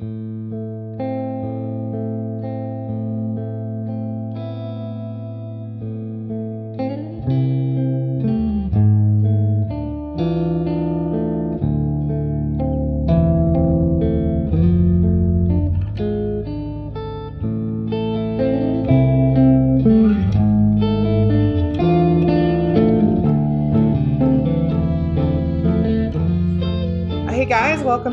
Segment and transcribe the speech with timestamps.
[0.00, 0.27] Hey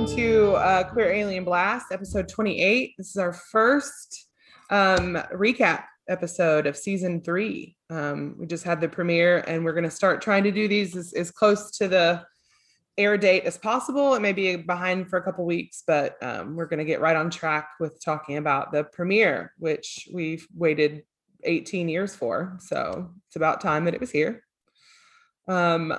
[0.07, 2.93] to uh, Queer Alien Blast, episode 28.
[2.95, 4.27] This is our first
[4.69, 7.75] um, recap episode of season three.
[7.89, 10.95] Um, we just had the premiere, and we're going to start trying to do these
[10.95, 12.23] as, as close to the
[12.99, 14.13] air date as possible.
[14.13, 17.15] It may be behind for a couple weeks, but um, we're going to get right
[17.15, 21.01] on track with talking about the premiere, which we've waited
[21.43, 22.57] 18 years for.
[22.59, 24.43] So it's about time that it was here.
[25.47, 25.97] Um,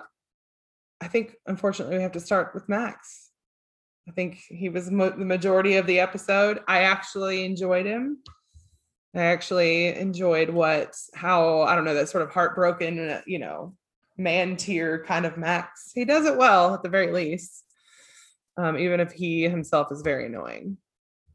[1.01, 3.26] I think unfortunately we have to start with Max.
[4.09, 6.61] I think he was mo- the majority of the episode.
[6.69, 8.19] I actually enjoyed him.
[9.15, 13.75] I actually enjoyed what how I don't know that sort of heartbroken, you know,
[14.17, 15.91] man tier kind of Max.
[15.95, 17.65] He does it well at the very least,
[18.57, 20.77] um, even if he himself is very annoying.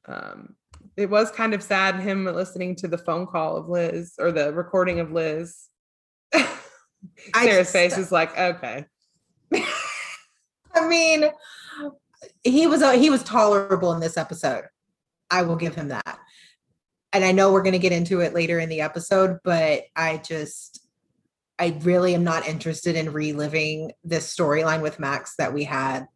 [0.06, 0.56] Um,
[0.96, 4.54] it was kind of sad him listening to the phone call of Liz or the
[4.54, 5.68] recording of Liz.
[6.34, 6.48] I
[7.34, 8.86] Sarah's just- face is like, okay.
[10.74, 11.26] I mean,
[12.44, 14.66] he was he was tolerable in this episode.
[15.30, 16.20] I will give him that.
[17.14, 20.18] And I know we're going to get into it later in the episode, but I
[20.18, 20.86] just
[21.60, 26.08] I really am not interested in reliving this storyline with Max that we had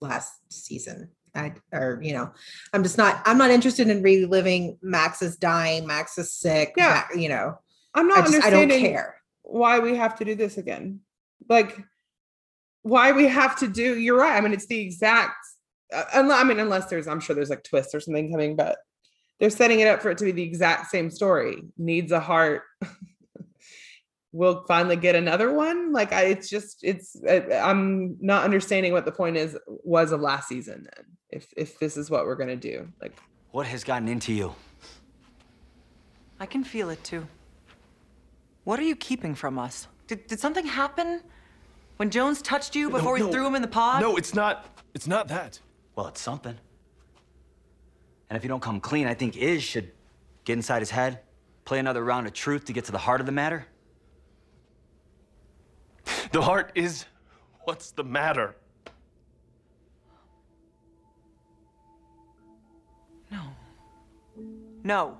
[0.00, 1.10] last season.
[1.34, 2.32] I or you know,
[2.72, 7.04] I'm just not I'm not interested in reliving Max is dying, Max is sick, Yeah.
[7.14, 7.58] Ma- you know.
[7.94, 9.16] I'm not I just I don't care.
[9.42, 11.00] why we have to do this again.
[11.48, 11.78] Like,
[12.84, 13.98] why we have to do?
[13.98, 14.36] You're right.
[14.36, 15.34] I mean, it's the exact.
[15.92, 18.76] Uh, unless, I mean, unless there's, I'm sure there's like twists or something coming, but
[19.40, 21.62] they're setting it up for it to be the exact same story.
[21.78, 22.62] Needs a heart.
[24.32, 25.92] we'll finally get another one.
[25.92, 27.16] Like, I, it's just, it's.
[27.26, 30.86] I, I'm not understanding what the point is was of last season.
[30.94, 33.16] Then, if if this is what we're gonna do, like,
[33.50, 34.54] What has gotten into you?
[36.38, 37.26] I can feel it too.
[38.64, 39.88] What are you keeping from us?
[40.06, 41.22] Did, did something happen?
[41.96, 43.32] When Jones touched you before No, we no.
[43.32, 44.00] threw him in the pod?
[44.00, 44.66] No, it's not.
[44.94, 45.60] It's not that.
[45.94, 46.56] Well, it's something.
[48.28, 49.92] And if you don't come clean, I think Iz should
[50.44, 51.20] get inside his head,
[51.64, 53.66] play another round of truth to get to the heart of the matter.
[56.32, 57.04] The heart is
[57.62, 58.56] what's the matter?
[63.30, 63.42] No.
[64.82, 65.18] No.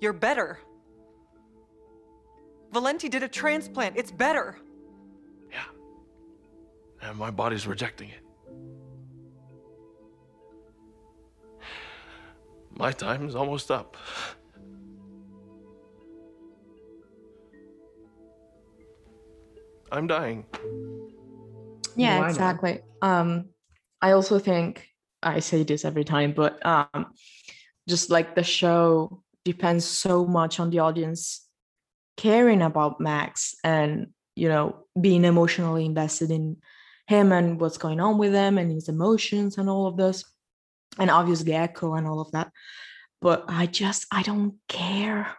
[0.00, 0.58] You're better.
[2.72, 3.96] Valenti did a transplant.
[3.96, 4.56] It's better.
[5.50, 5.64] Yeah.
[7.02, 8.20] And my body's rejecting it.
[12.70, 13.96] My time's almost up.
[19.92, 20.46] I'm dying.
[21.96, 22.30] Yeah, not?
[22.30, 22.80] exactly.
[23.02, 23.46] Um,
[24.00, 24.86] I also think
[25.22, 27.12] I say this every time, but um,
[27.88, 31.49] just like the show depends so much on the audience
[32.16, 36.56] caring about Max and you know being emotionally invested in
[37.06, 40.24] him and what's going on with him and his emotions and all of this,
[40.98, 42.52] and obviously Echo and all of that.
[43.20, 45.36] But I just I don't care.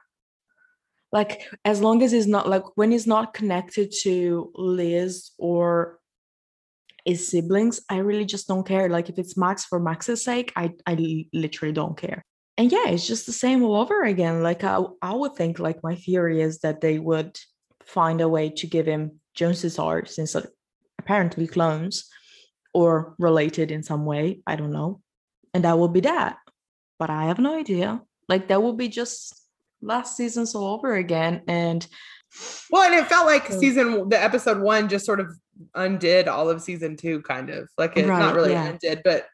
[1.11, 5.99] Like as long as he's not like when he's not connected to liz or
[7.03, 8.88] his siblings i really just don't care.
[8.88, 12.23] Like if it's max for max's sake i i literally don't care
[12.57, 15.84] and yeah it's just the same all over again like i, I would think like
[15.84, 17.38] my theory is that they would
[17.84, 20.45] find a way to give him jones's art since like,
[21.00, 22.09] apparently clones
[22.73, 25.01] or related in some way i don't know.
[25.53, 26.38] And that would be that.
[26.97, 28.01] But i have no idea.
[28.29, 29.35] Like that would be just
[29.81, 31.85] last season's all over again and
[32.69, 35.28] Well, and it felt like So- season the episode one just sort of
[35.75, 37.68] undid all of season two, kind of.
[37.78, 38.68] Like it Right, not really yeah.
[38.69, 39.25] undid, but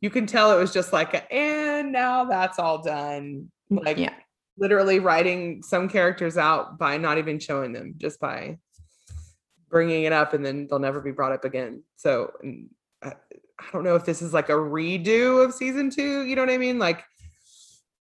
[0.00, 3.50] you can tell it was just like, a, and now that's all done.
[3.70, 4.14] Mm, like yeah
[4.58, 8.58] literally writing some characters out by not even showing them, just by
[9.70, 11.82] bringing it up, and then they'll never be brought up again.
[11.96, 12.32] So
[13.02, 13.12] I, uh,
[13.60, 16.24] I don't know if this is like a redo of season two.
[16.24, 16.78] You know what I mean?
[16.78, 17.02] Like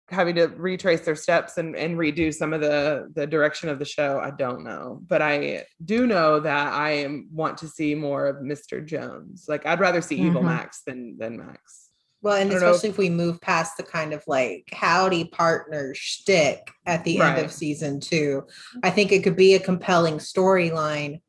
[0.09, 3.85] having to retrace their steps and, and redo some of the the direction of the
[3.85, 5.01] show i don't know.
[5.07, 9.45] But i do know that i am want to see more of mr jones.
[9.47, 10.45] Like i'd rather see evil Mhm.
[10.45, 11.89] max than than max.
[12.23, 15.93] Well, and I if- especially if we move past the kind of like howdy partner
[15.95, 18.43] shtick at the end of season two,
[18.83, 21.21] I think it could be a compelling storyline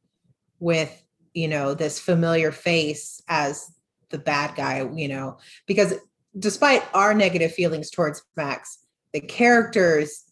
[0.60, 0.90] with,
[1.34, 3.70] you know, this familiar face as
[4.10, 5.36] the bad guy, you know,
[5.66, 5.94] because
[6.38, 8.78] despite our negative feelings towards Max,
[9.12, 10.24] the characters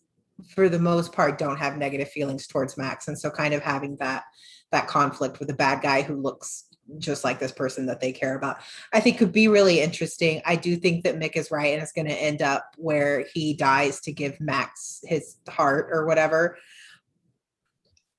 [0.55, 3.09] for the most part don't have negative feelings towards Max.
[3.09, 4.25] And so kind of having that
[4.73, 6.65] that conflict with a bad guy who looks
[6.99, 8.59] just like this person that they care about,
[8.93, 10.43] I think could be really interesting.
[10.45, 13.55] I do think that Mick is right and it's going to end up where he
[13.55, 16.59] dies to give Max his heart or whatever.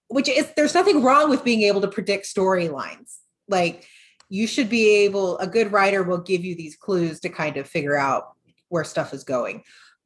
[0.07, 3.17] Which is there's nothing wrong with being able to predict storylines.
[3.49, 3.85] Like
[4.29, 7.67] you should be able a good writer will give you these clues to kind of
[7.67, 8.33] figure out
[8.69, 9.63] where stuff is going.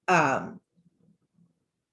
[0.08, 0.60] Um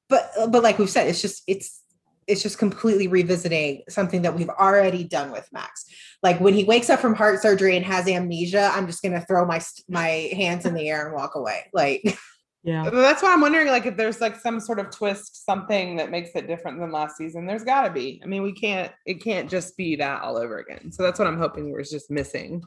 [0.08, 1.82] but but like we've said it's just it's
[2.28, 5.86] it's just completely revisiting something that we've already done with Max.
[6.22, 9.46] Like when he wakes up from heart surgery and has amnesia, I'm just gonna throw
[9.46, 11.64] my my hands in the air and walk away.
[11.72, 12.02] Like,
[12.64, 12.90] Yeah.
[12.90, 16.30] That's why I'm wondering, like, if there's like some sort of twist, something that makes
[16.34, 17.46] it different than last season.
[17.46, 18.20] There's got to be.
[18.22, 18.92] I mean, we can't.
[19.06, 20.90] It can't just be that all over again.
[20.92, 22.62] So that's what I'm hoping we're just missing.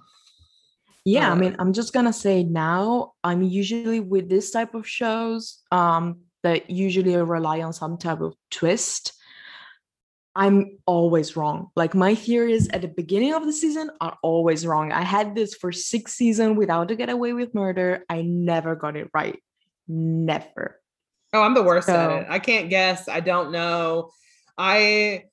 [1.03, 4.88] Yeah, I Uh, mean, I'm just gonna say now, I'm usually with this type of
[4.88, 9.13] shows, um, that usually rely on some type of twist.
[10.35, 11.71] I'm always wrong.
[11.75, 14.91] Like my theories at the beginning of the season are always wrong.
[14.91, 18.05] I had this for six seasons without to get away with murder.
[18.09, 19.39] I never got it right.
[19.93, 20.79] Never.
[21.33, 22.27] Oh, I'm the worst at it.
[22.29, 23.09] I can't guess.
[23.09, 24.11] I don't know.
[24.57, 25.25] I,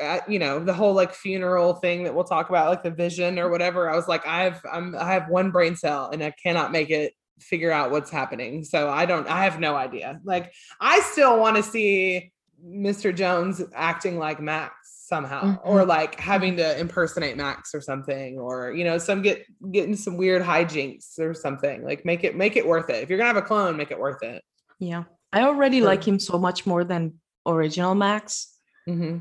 [0.00, 3.38] uh, you know, the whole like funeral thing that we'll talk about, like the vision
[3.38, 3.88] or whatever.
[3.88, 6.90] I was like, I have, I'm, I have one brain cell and I cannot make
[6.90, 8.64] it figure out what's happening.
[8.64, 10.20] So I don't, I have no idea.
[10.24, 12.32] Like, I still want to see
[12.64, 13.14] Mr.
[13.14, 14.74] Jones acting like Max
[15.06, 19.96] somehow, or like having to impersonate Max or something, or you know, some get getting
[19.96, 21.84] some weird hijinks or something.
[21.84, 23.02] Like, make it make it worth it.
[23.02, 24.42] If you're gonna have a clone, make it worth it.
[24.78, 25.04] Yeah.
[25.32, 25.86] I already Sure.
[25.88, 27.14] like him so much more than
[27.46, 28.56] original Max.
[28.86, 29.18] hmm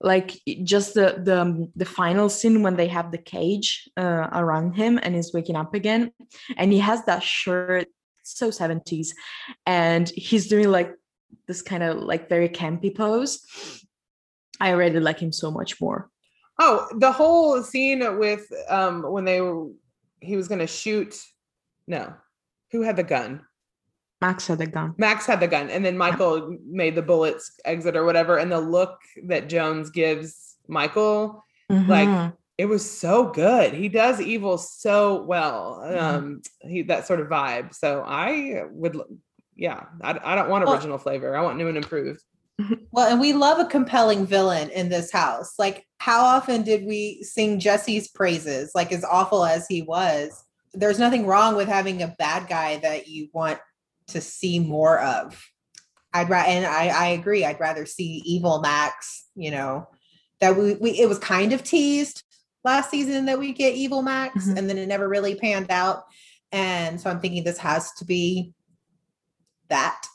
[0.00, 4.74] like just the the um, the final scene when they have the cage uh, around
[4.74, 6.10] him and he's waking up again
[6.58, 7.86] and he has that shirt
[8.22, 9.08] so 70s
[9.66, 10.92] and he's doing like
[11.46, 13.40] this kind of like very campy pose
[14.60, 16.10] i already like him so much more
[16.56, 19.66] Oh, the whole scene with um when they were
[20.20, 21.20] he was gonna shoot.
[21.88, 22.14] No,
[22.70, 23.40] who had the gun?
[24.20, 27.96] max had the gun Max had the gun, and then Michael made the bullets exit
[27.96, 28.38] or whatever.
[28.38, 28.96] And the look
[29.26, 32.36] that Jones gives Michael, Like, Mhm.
[32.56, 33.74] it was so good.
[33.74, 35.80] He does evil so well.
[35.84, 36.00] Mhm.
[36.00, 37.74] Um, he that sort of vibe.
[37.74, 38.96] So I would,
[39.56, 39.84] yeah.
[40.00, 41.36] I, I don't want Well- original flavor.
[41.36, 42.22] I want new and improved.
[42.92, 45.54] well, and we love a compelling villain in this house.
[45.58, 48.70] Like, how often did we sing Jesse's praises?
[48.76, 53.08] Like, as awful as he was, there's nothing wrong with having a bad guy that
[53.08, 53.58] you want
[54.08, 55.42] to see more of.
[56.12, 57.44] I'd rather, and I, I agree.
[57.44, 59.24] I'd rather see evil Max.
[59.34, 59.88] You know,
[60.40, 62.22] that we, we it was kind of teased
[62.62, 64.58] last season that we get evil Max, Mhm.
[64.58, 66.04] and then it never really panned out.
[66.52, 68.52] And so I'm thinking this has to be
[69.68, 70.06] that.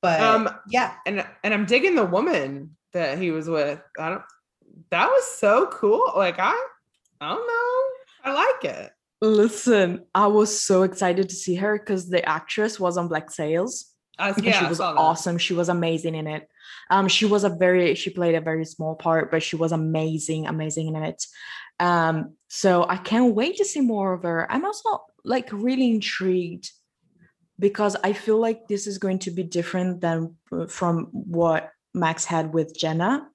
[0.00, 3.80] But Um, yeah, and and I'm digging the woman that he was with.
[3.98, 4.22] I don't.
[4.90, 6.12] That was so cool.
[6.16, 6.54] Like I,
[7.20, 8.30] I don't know.
[8.30, 8.92] I like it.
[9.20, 13.92] listen i was so excited to see her because the actress was on black sails
[14.18, 15.38] I, and yeah, she was awesome.
[15.38, 16.48] She was amazing in it.
[16.90, 20.46] Um, she was a very she played a very small part, but she was amazing,
[20.46, 21.24] amazing in it.
[21.78, 24.50] Um, so I can't wait to see more of her.
[24.50, 26.72] I'm also like really intrigued
[27.58, 32.24] because I feel like this is going to be different than uh, from what Max
[32.24, 33.28] had with Jenna.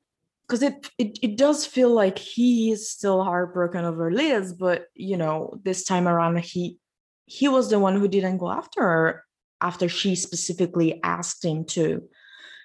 [0.47, 5.17] Because it, it it does feel like he is still heartbroken over Liz, but you
[5.17, 6.77] know, this time around he
[7.25, 9.23] he was the one who didn't go after her
[9.61, 12.03] after she specifically asked him to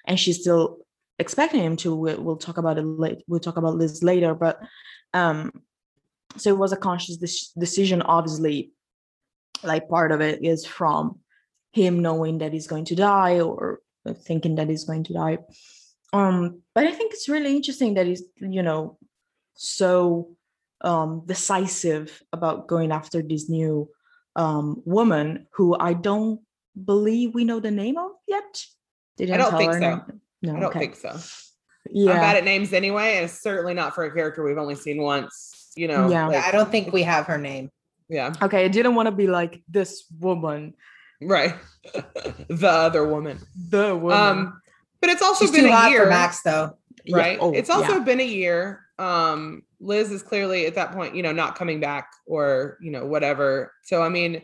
[0.06, 0.78] and she's still
[1.18, 4.60] expecting him to we'll, we'll talk about it late we'll talk about liz later but
[5.14, 5.50] um
[6.36, 8.72] so it was a conscious dec- decision obviously
[9.62, 11.18] like part of it is from
[11.82, 13.80] him knowing that he's going to die or
[14.26, 15.36] thinking that he's going to die
[16.12, 18.22] um but i think it's really interesting that he's
[18.56, 18.96] you know
[19.54, 20.30] so
[20.82, 23.88] um decisive about going after this new
[24.36, 26.40] um woman who i don't
[26.92, 28.52] believe we know the name of yet
[29.18, 29.88] didn't I don't tell think her so.
[29.90, 30.02] name.
[30.42, 30.78] no I don't okay.
[30.78, 31.12] think so.
[31.90, 34.76] yeah I'm bad at names anyway, and it's certainly not for a character we've only
[34.76, 35.72] seen once.
[35.74, 36.08] You know.
[36.08, 36.28] Yeah.
[36.28, 37.66] like- I don't think we have her name.
[38.08, 38.32] yeah.
[38.46, 40.74] okay i didn't want to be like this woman
[41.20, 41.54] Right.
[42.48, 43.38] the other woman.
[43.70, 44.62] the woman Um,
[45.00, 46.04] but it's also She's been too a hot year.
[46.04, 46.76] for Max, though.
[47.04, 48.00] Yeah, right oh, it's also yeah.
[48.00, 52.10] been a year um liz is clearly at that point you know not coming back
[52.26, 54.42] or you know whatever so i mean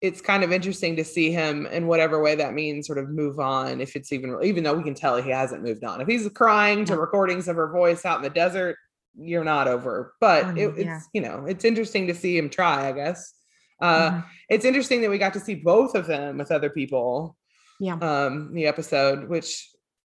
[0.00, 3.38] it's kind of interesting to see him in whatever way that means sort of move
[3.38, 6.26] on if it's even even though we can tell he hasn't moved on if he's
[6.30, 8.76] crying to recordings of her voice out in the desert
[9.16, 10.14] you're not over.
[10.20, 11.00] But Oh, it, it's yeah.
[11.12, 12.88] you know it's interesting to see him try.
[12.88, 13.32] I guess
[13.80, 14.24] uh, Mhm.
[14.48, 17.36] it's interesting that we got to see both of them with other people.
[17.78, 17.94] Yeah.
[17.94, 19.68] Um, the episode, which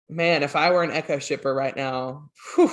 [0.10, 2.72] man, if I were an Echo shipper right now, whew,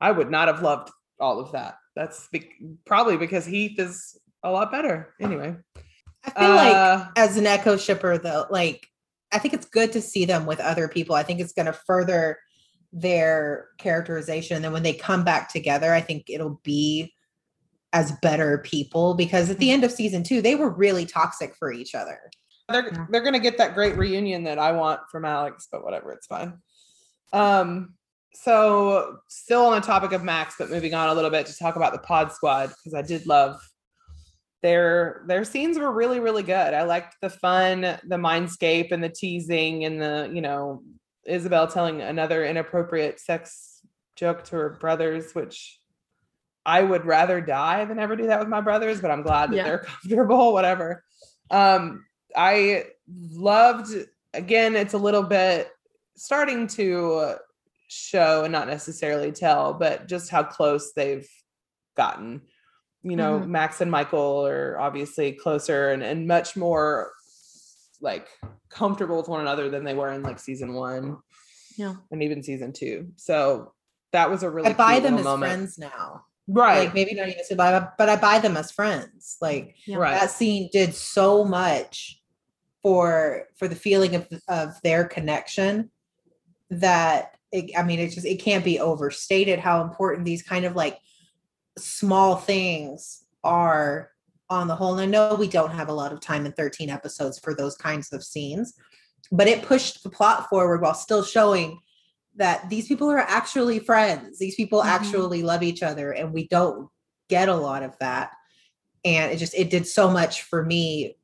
[0.00, 0.90] I would not have loved
[1.20, 1.76] all of that.
[1.94, 2.50] That's be-
[2.86, 5.14] probably because Heath is a lot better.
[5.20, 5.54] Anyway,
[6.24, 8.86] I feel like Uh, as an echo shipper though like
[9.32, 11.72] i think it's good to see them with other people i think it's going to
[11.72, 12.38] further
[12.92, 17.14] their characterization and then when they come back together i think it'll be
[17.92, 21.72] as better people because at the end of season two they were really toxic for
[21.72, 22.30] each other
[22.70, 26.26] they're they're gonna get that great reunion that I want from Alex, but whatever, it's
[26.26, 26.58] fine.
[27.32, 27.94] Um,
[28.32, 31.76] so still on the topic of Max, but moving on a little bit to talk
[31.76, 33.60] about the Pod Squad because I did love
[34.62, 36.74] their their scenes were really really good.
[36.74, 40.82] I liked the fun, the mindscape, and the teasing, and the you know
[41.26, 43.80] Isabel telling another inappropriate sex
[44.16, 45.79] joke to her brothers, which.
[46.66, 49.56] I would rather die than ever do that with my brothers, but I'm glad that
[49.56, 49.64] Yeah.
[49.64, 51.04] they're comfortable, whatever.
[51.50, 52.04] Um,
[52.36, 53.88] I loved
[54.34, 55.70] again, it's a little bit
[56.16, 57.34] starting to
[57.88, 61.28] show and not necessarily tell, but just how close they've
[61.96, 62.42] gotten.
[63.02, 63.48] You know, Mhm.
[63.48, 67.10] Max and Michael are obviously closer and, and much more
[68.00, 68.28] like
[68.68, 71.18] comfortable with one another than they were in like season one
[71.76, 71.94] Yeah.
[72.12, 73.08] and even season two.
[73.16, 73.72] So
[74.12, 75.50] that was a really i buy them as moment.
[75.52, 76.78] friends now Right.
[76.80, 79.96] like maybe not even to buy but i buy them as friends like Yeah.
[79.98, 80.20] right.
[80.20, 82.20] that scene did so much
[82.82, 85.90] for for the feeling of of their connection
[86.70, 90.74] that it, i mean it just it can't be overstated how important these kind of
[90.74, 90.98] like
[91.78, 94.10] small things are
[94.48, 96.90] on the whole and i know we don't have a lot of time in 13
[96.90, 98.74] episodes for those kinds of scenes
[99.30, 101.78] but it pushed the plot forward while still showing
[102.40, 104.86] that these people are actually friends these people Mhm.
[104.86, 106.88] actually love each other and we don't
[107.28, 108.32] get a lot of that
[109.04, 111.16] and it just it did so much for me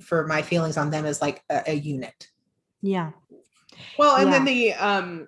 [0.00, 2.28] for my feelings on them as like a, a unit
[2.82, 3.12] Yeah.
[3.98, 5.26] Well, and then the um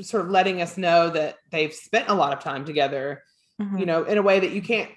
[0.00, 3.22] sort of letting us know that they've spent a lot of time together,
[3.60, 3.80] Mhm.
[3.80, 4.90] you know, in a way that you can't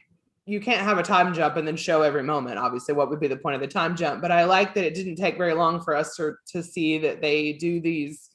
[0.48, 2.58] you can't have a time jump and then show every moment.
[2.58, 4.22] Obviously, what would be the point of the time jump?
[4.22, 7.22] But I like that it didn't take very long for us to to see that
[7.22, 8.31] they do these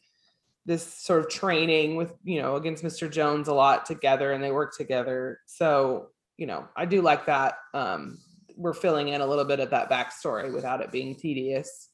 [0.66, 3.11] this sort of training with you know against Mr.
[3.11, 5.40] Jones a lot together and they work together.
[5.46, 7.54] So you know, I do like that.
[7.73, 8.18] Um,
[8.56, 11.88] we're filling in a little bit of that backstory without it being tedious.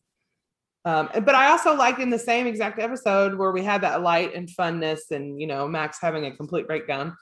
[0.84, 4.34] Um, but I also liked in the same exact episode where we had that light
[4.34, 7.16] and funness and you know Max having a complete breakdown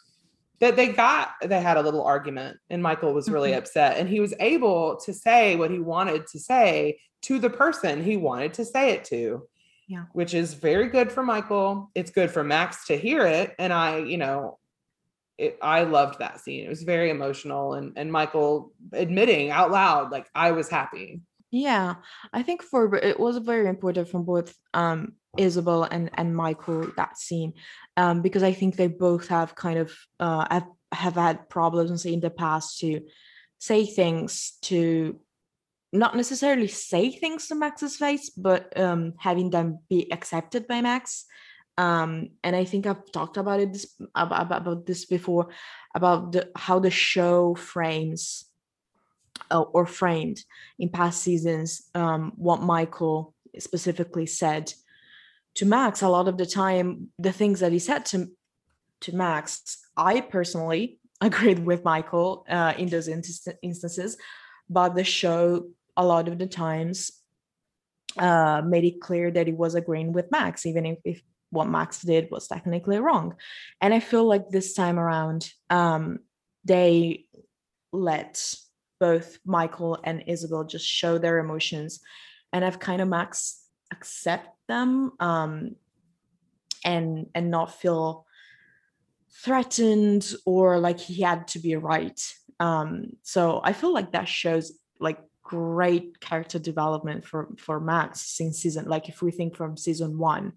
[0.60, 3.58] that they got they had a little argument and Michael was really Mhm.
[3.58, 8.02] upset and he was able to say what he wanted to say to the person
[8.02, 9.46] he wanted to say it to.
[9.90, 10.04] Yeah.
[10.12, 11.90] Which is very good for Michael.
[11.96, 14.60] It's good for Max to hear it and I, you know,
[15.36, 16.64] it, I loved that scene.
[16.64, 21.22] It was very emotional and and Michael admitting out loud like I was happy.
[21.50, 21.96] Yeah,
[22.32, 27.18] I think for it was very important from both um Isabel and and Michael that
[27.18, 27.54] scene,
[27.96, 32.20] um because I think they both have kind of uh have, have had problems in
[32.20, 33.00] the past to
[33.58, 35.18] say things to
[35.92, 41.26] not necessarily say things to Max's face, but um having them be accepted by Max.
[41.78, 45.48] Um, and I think I've talked about it this about, about, this before
[45.94, 48.44] about the how the show frames
[49.50, 50.44] uh, or framed
[50.78, 54.74] in past seasons um, what Michael specifically said
[55.54, 56.02] to Max.
[56.02, 58.30] A lot of the time, the things that he said to
[59.02, 64.18] to Max, I personally agreed with Michael uh, in those inst- instances,
[64.68, 67.12] but the show a lot of the times
[68.18, 72.02] uh, made it clear that he was agreeing with Max, even if, if what Max
[72.02, 73.34] did was technically wrong.
[73.80, 76.20] And I feel like this time around, um,
[76.64, 77.26] they
[77.92, 78.54] let
[78.98, 82.00] both Michael and Isabel just show their emotions
[82.52, 85.76] and I've kind of Max accept them um,
[86.84, 88.26] and and not feel
[89.32, 92.20] threatened or like he had to be right.
[92.58, 95.18] Um, so I feel like that shows like
[95.50, 100.52] great character development for for Max since season like if we think from season one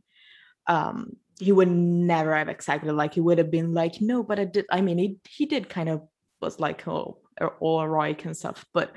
[0.67, 4.45] um he would never have accepted like he would have been like no but I
[4.45, 6.03] did I mean he he did kind of
[6.41, 7.17] was like oh
[7.59, 8.93] all heroic and stuff but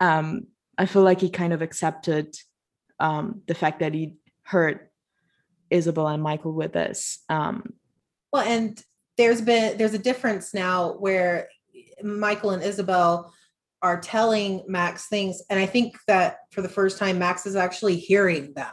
[0.00, 2.36] um I feel like he kind of accepted
[2.98, 4.90] um the fact that he hurt
[5.70, 7.72] Isabel and Michael with this um.
[8.32, 8.82] Well and
[9.16, 11.48] there's been there's a difference now where
[12.02, 13.32] michael and isabel
[13.82, 17.96] are telling max things and i think that for the first time max is actually
[17.96, 18.72] hearing them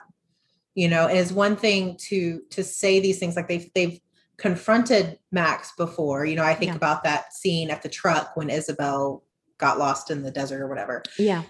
[0.76, 4.00] you know it's one thing to to say these things like they've they've
[4.38, 6.26] confronted Max before.
[6.26, 6.78] You know, I think Yeah.
[6.78, 9.24] about that scene at the truck when Isabel
[9.58, 11.04] got lost in the desert or whatever.
[11.18, 11.44] Yeah.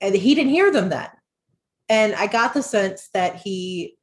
[0.00, 1.08] And he didn't hear them then.
[1.88, 3.96] And I got the sense that he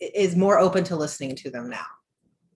[0.00, 1.86] is more open to listening to them now.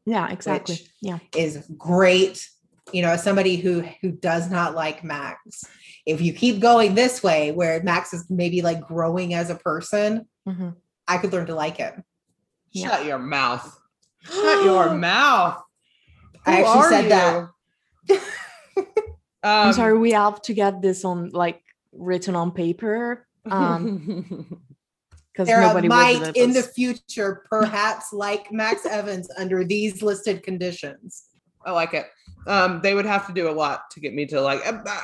[0.07, 0.79] Yeah, exactly.
[1.01, 1.19] Yeah.
[1.37, 2.49] Is great.
[2.93, 5.65] You know, as somebody who who does not like Max,
[6.07, 10.27] if you keep going this way, where Max is maybe like growing as a person,
[10.49, 10.75] Mhm.
[11.07, 12.05] I could learn to like him.
[12.73, 12.89] Yeah.
[12.89, 13.79] Shut your mouth.
[14.23, 15.63] Shut your mouth.
[16.47, 17.49] I actually are said that.
[18.09, 18.19] you?
[19.43, 23.27] I'm Um, sorry, we have to get this on like written on paper.
[23.51, 24.37] Um,
[25.33, 31.25] because nobody will might in the future perhaps like Max Evans under these listed conditions.
[31.65, 32.07] I like it.
[32.47, 34.63] Um, they would have to do a lot to get me to like.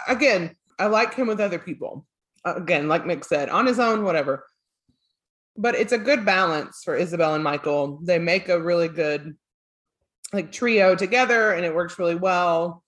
[0.09, 2.07] Again, I like him with other people.
[2.45, 4.47] Uh, again, like Mick said, on his own, whatever.
[5.57, 7.99] But it's a good balance for Isabel and Michael.
[8.03, 9.37] They make a really good
[10.33, 12.83] like trio together, and it works really well.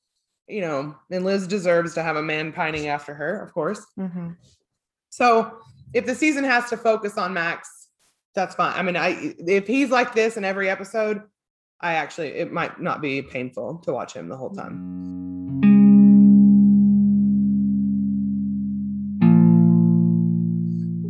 [0.46, 3.84] You know, and Liz deserves to have a man pining after her, of course.
[3.98, 4.36] Mhm.
[5.10, 5.58] So
[5.92, 7.88] if the season has to focus on Max,
[8.34, 8.74] that's fine.
[8.74, 11.22] I mean, I if he's like this in every episode,
[11.80, 14.98] I actually it might not be painful to watch him the whole time.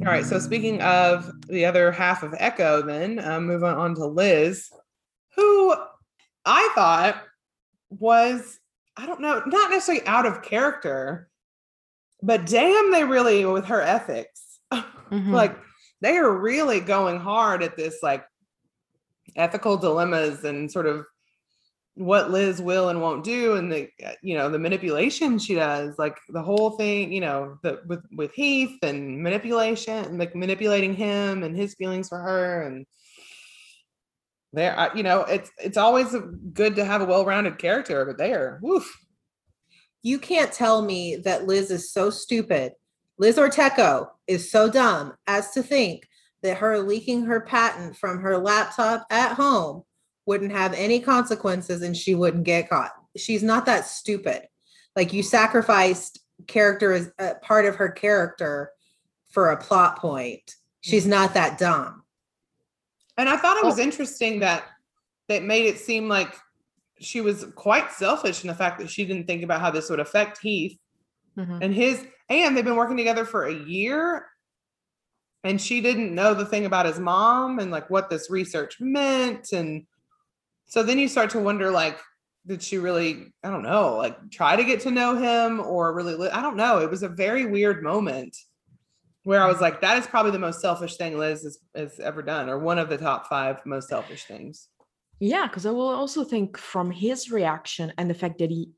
[0.07, 0.25] All right.
[0.25, 4.71] So speaking of the other half of Echo, then uh, moving on to Liz,
[5.37, 5.75] who
[6.47, 7.23] I thought
[7.91, 8.59] was
[8.97, 11.29] I don't know, not necessarily out of character,
[12.23, 14.61] but damn, they really with her ethics.
[15.11, 15.33] Mhm.
[15.33, 15.57] like
[16.03, 18.27] they are really going hard at this like
[19.37, 21.05] ethical dilemmas and sort of
[21.95, 25.99] what Liz will and won't do and the uh, you know the manipulation she does
[25.99, 30.95] like the whole thing you know the with with Heath and manipulation and like manipulating
[30.95, 32.87] him and his feelings for her and
[34.53, 36.15] there you know it's it's always
[36.53, 38.89] good to have a well-rounded character but there woof
[40.03, 42.73] You can't tell me that Liz is so stupid.
[43.19, 46.08] Liz Ortecho is so dumb as to think
[46.43, 49.83] that her leaking her patent from her laptop at home
[50.27, 52.93] wouldn't have any consequences and she wouldn't get caught.
[53.17, 54.43] She's not that stupid.
[54.95, 58.71] Like you sacrificed character as a part of her character
[59.31, 60.55] for a plot point.
[60.81, 62.03] She's not that dumb.
[63.17, 64.65] And I thought it was interesting that
[65.29, 66.37] that made it seem like
[67.01, 70.01] she was quite selfish in the fact that she didn't think about how this would
[70.01, 70.79] affect Heath
[71.37, 71.59] Mhm.
[71.63, 74.27] and his and they've been working together for a year
[75.45, 79.53] and she didn't know the thing about his mom and like what this research meant.
[79.53, 79.87] And
[80.67, 81.99] so then you start to wonder like
[82.47, 86.15] did she really i don't know like try to get to know him or really
[86.15, 86.79] li- i don't know.
[86.79, 88.37] It was a very weird moment
[89.25, 92.23] where i was like that is probably the most selfish thing liz has, has ever
[92.23, 94.69] done or one of the top five most selfish things.
[95.21, 98.71] Yeah, because I will also think from his reaction and the fact that he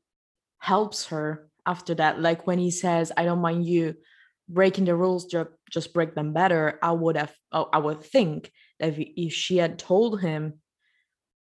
[0.57, 3.95] helps her after that, like when he says, "I don't mind you
[4.53, 8.89] breaking the rules, just just break them better." I would have, I would think that
[8.89, 10.59] if, if she had told him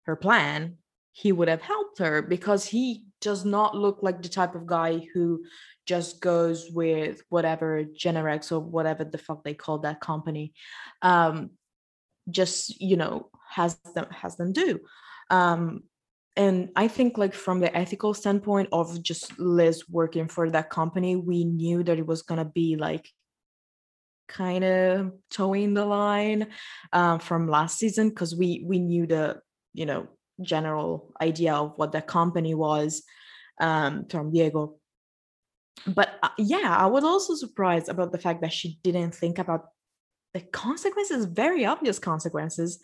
[0.03, 0.77] her plan,
[1.11, 5.07] he would have helped her because he does not look like the type of guy
[5.13, 5.43] who
[5.85, 10.53] just goes with whatever Generex or whatever the fuck they call that company.
[11.01, 11.51] Um,
[12.29, 14.79] just you know has them has them do
[15.29, 15.83] um
[16.35, 21.15] and i think like from the ethical standpoint of just liz working for that company
[21.15, 23.07] we knew that it was going to be like
[24.27, 26.47] kind of towing the line
[26.91, 29.39] um, from last season because we we knew the
[29.73, 30.07] you know
[30.41, 33.03] general idea of what that company was
[33.61, 34.75] um from diego.
[35.85, 39.65] But uh, yeah i was also surprised about the fact that she didn't think about
[40.33, 42.79] the consequences very obvious consequences.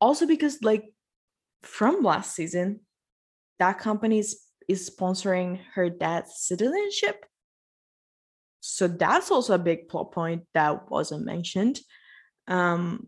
[0.00, 0.84] Also because like
[1.62, 2.80] from last season
[3.58, 7.24] that company is, is sponsoring her dad's citizenship
[8.60, 11.80] so that's also a big plot point that wasn't mentioned
[12.48, 13.06] um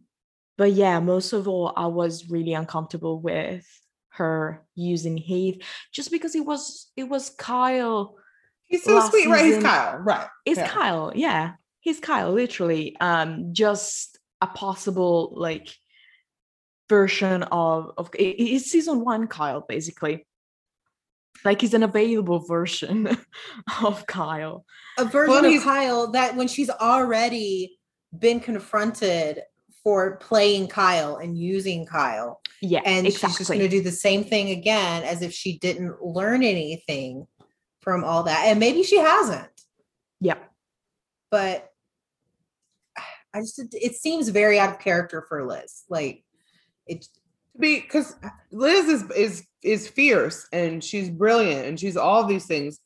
[0.58, 3.66] but yeah most of all i was really uncomfortable with
[4.10, 8.16] her using heath just because it was it was kyle
[8.66, 10.68] he's so sweet right he's kyle right it's Yeah.
[10.68, 11.52] Kyle, yeah.
[11.80, 12.96] He's Kyle, literally.
[13.00, 15.68] Um, just a possible like
[16.90, 20.26] version of of it's season one Kyle, basically.
[21.42, 23.08] Like he's an available version
[23.82, 24.66] of Kyle.
[24.98, 27.78] a version Well, of Kyle that when she's already
[28.18, 29.40] been confronted
[29.82, 34.24] for playing Kyle and using Kyle, Yeah, and she's just going to do the same
[34.24, 37.26] thing again as if she didn't learn anything
[37.80, 38.44] from all that.
[38.46, 39.48] And maybe she hasn't,
[40.20, 40.36] yeah,
[41.30, 41.70] but
[43.34, 45.84] I just it seems very out of character for Liz.
[45.88, 46.24] Like
[46.86, 47.08] it to
[47.58, 48.14] be because
[48.50, 52.78] Liz is is is fierce and she's brilliant and she's all these things.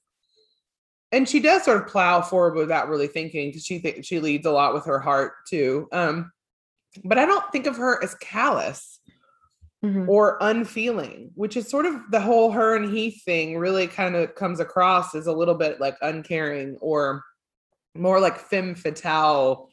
[1.12, 4.46] And she does sort of plow forward without really thinking because she th- she leads
[4.46, 5.88] a lot with her heart too.
[5.92, 6.32] Um,
[7.04, 9.00] but I don't think of her as callous
[9.84, 10.08] Mhm.
[10.08, 14.34] or unfeeling, which is sort of the whole her and he thing really kind of
[14.34, 17.22] comes across as a little bit like uncaring or
[17.94, 19.68] more like femme fatale.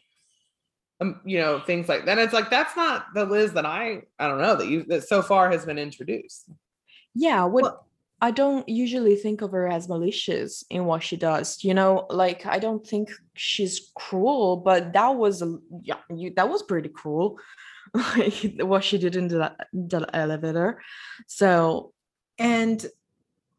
[1.02, 2.12] Um, you know, things like that.
[2.18, 5.08] and It's like that's not the Liz that I I don't know that you that
[5.08, 6.50] so far has been introduced.
[7.16, 7.88] Yeah, what Well-
[8.24, 11.64] I don't usually think of her as malicious in what she does.
[11.64, 16.48] You know, like I don't think she's cruel, but that was a yeah, you, that
[16.50, 17.40] was pretty cruel.
[17.94, 20.82] Like what she did in the, the elevator.
[21.28, 21.94] So
[22.38, 22.86] and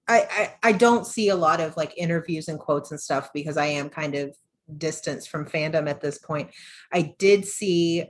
[0.08, 0.18] I,
[0.62, 3.66] I I don't see a lot of like interviews and quotes and stuff because I
[3.66, 4.34] am kind of
[4.78, 6.50] distanced from fandom at this point.
[6.92, 8.04] I did see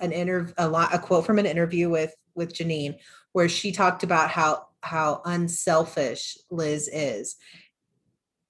[0.00, 2.96] an interview a lot a quote from an interview with with Jeanine
[3.32, 7.36] where she talked about how how unselfish Liz is.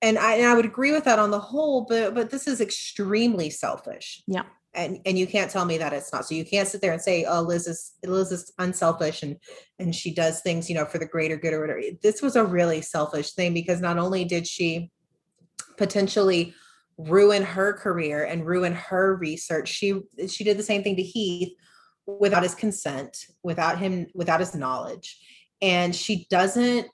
[0.02, 2.60] And I and I would agree with that on the whole, but but this is
[2.60, 4.22] extremely selfish.
[4.26, 4.44] Yeah.
[4.72, 6.26] And and you can't tell me that it's not.
[6.26, 9.36] So you can't sit there and say, oh, Liz is Liz is unselfish and
[9.78, 11.82] and she does things, you know, for the greater good or whatever.
[12.02, 14.90] This was a really selfish thing because not only did she
[15.76, 16.54] potentially
[17.08, 21.52] ruin her career and ruin her research, she she did the same thing to Heath
[22.06, 25.18] without his consent, without him, without his knowledge.
[25.62, 26.88] And she doesn't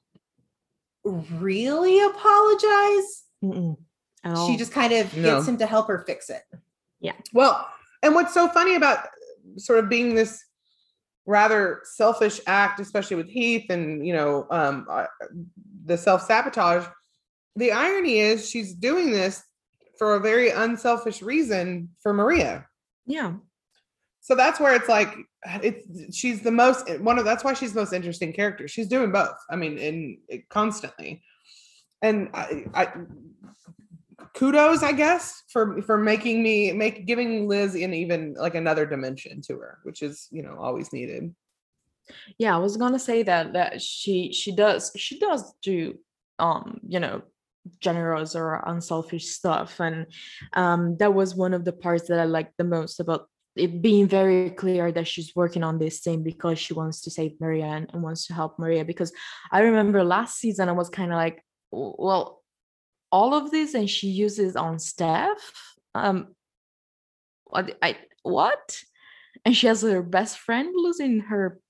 [1.05, 3.25] really apologize.
[3.43, 5.37] She just kind of No.
[5.37, 6.43] gets him to help her fix it.
[7.01, 7.13] Yeah.
[7.33, 7.67] Well,
[8.03, 9.07] and what's so funny about
[9.57, 10.43] sort of being this
[11.27, 15.07] rather selfish act, especially with Heath and you know um, uh,
[15.85, 16.87] the self sabotage.
[17.57, 19.43] The irony is she's doing this
[19.99, 22.67] for a very unselfish reason for Maria.
[23.07, 23.35] yeah.
[24.21, 25.15] So that's where it's like
[25.63, 28.67] it's she's the most one of that's why she's the most interesting character.
[28.67, 29.37] She's doing both.
[29.49, 31.23] I mean, in constantly,
[32.03, 32.93] and I, I
[34.35, 39.41] kudos, I guess, for for making me make giving Liz an even like another dimension
[39.43, 41.33] to her, which is you know always needed.
[42.39, 45.99] yeah i was gonna say that that she she does she does do
[46.39, 47.23] um you know
[47.81, 49.81] generous or unselfish stuff.
[49.81, 50.07] And
[50.53, 54.07] um that was one of the parts that i liked the most about it being
[54.07, 57.91] very clear that she's working on this thing because she wants to save maria and,
[57.93, 58.85] and wants to help maria.
[58.85, 59.13] Because
[59.51, 62.43] i remember last season i was kind of like well
[63.11, 65.53] all of this and she uses on Steph
[65.95, 66.35] um
[67.45, 68.77] what i what?
[69.45, 71.61] And she has her best friend losing her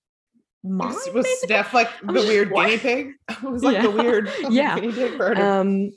[0.67, 1.41] mind Was, was?
[1.43, 3.11] Steph like the weird "What?" guinea pig?
[3.31, 4.79] It was like the weird Yeah.
[4.79, 5.91] guinea pig for her um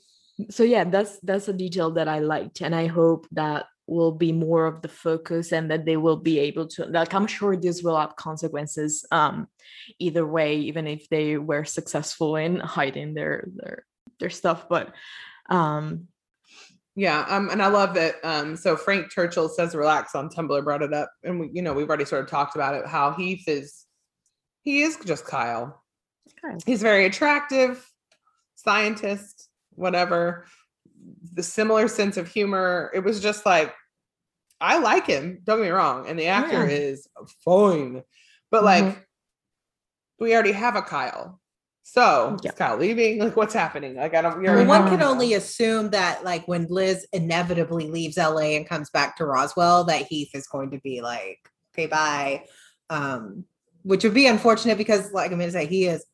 [0.50, 4.32] so yeah that's that's a detail that i liked and i hope that will be
[4.32, 7.84] more of the focus and that they will be able to like i'm sure this
[7.84, 9.48] will have consequences um
[10.00, 13.86] either way even if they were successful in hiding their their
[14.20, 14.94] their stuff but
[15.50, 16.08] um
[16.96, 18.16] Yeah, um, and I love that.
[18.24, 21.72] Um, so Frank Churchill says relax on Tumblr brought it up, and we, you know,
[21.74, 22.86] we've already sort of talked about it.
[22.86, 23.86] How Heath is,
[24.70, 25.82] he is just Kyle.
[26.40, 26.60] Kyle.
[26.64, 27.84] He's very attractive,
[28.54, 30.46] scientist, whatever.
[31.34, 32.92] The similar sense of humor.
[32.94, 33.74] It was just like,
[34.62, 35.40] I like him.
[35.44, 36.76] Don't get me wrong, and the actor Yeah.
[36.76, 37.08] is
[37.44, 38.04] fine,
[38.52, 39.08] but like,
[40.20, 41.40] we already have a Kyle.
[41.82, 43.18] So is Kyle leaving?
[43.18, 43.96] Like, what's happening?
[43.96, 44.44] Like, I don't.
[44.44, 49.18] Well, one can only assume that, like, when Liz inevitably leaves LA and comes back
[49.18, 51.40] to Roswell, that Heath is going to be like,
[51.74, 52.44] "Okay, bye,"
[52.92, 53.46] um,
[53.84, 56.06] which would be unfortunate because, like I'm going to say, he is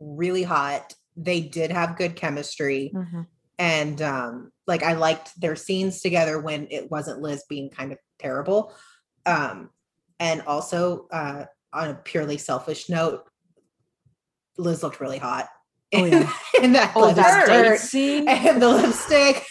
[0.00, 0.94] really hot.
[1.16, 3.26] They did have good chemistry, mhm.
[3.58, 7.98] and um, like I liked their scenes together when it wasn't Liz being kind of
[8.18, 8.72] terrible.
[9.26, 9.70] Um,
[10.20, 13.24] and also, uh, on a purely selfish note,
[14.56, 15.48] Liz looked really hot.
[15.94, 16.30] Oh, yeah.
[16.62, 19.44] in that, oh date scene and the lipstick.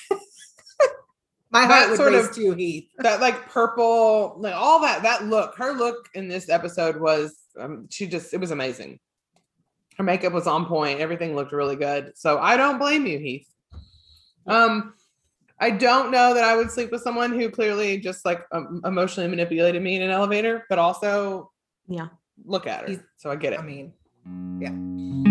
[1.49, 2.89] My heart would sort race of- too, Heath.
[2.99, 5.55] that like purple, like all that that look.
[5.57, 8.99] Her look in this episode was um, she just it was amazing.
[9.97, 10.99] Her makeup was on point.
[10.99, 12.11] Everything looked really good.
[12.15, 13.47] So I don't blame you, Heath.
[14.45, 14.93] Um,
[15.59, 19.27] I don't know that I would sleep with someone who clearly just like um, emotionally
[19.27, 21.51] manipulated me in an elevator, but also
[21.87, 22.07] yeah
[22.45, 22.87] look at her.
[22.87, 23.59] He's- So I get it.
[23.59, 23.91] I mean,
[24.59, 25.26] yeah.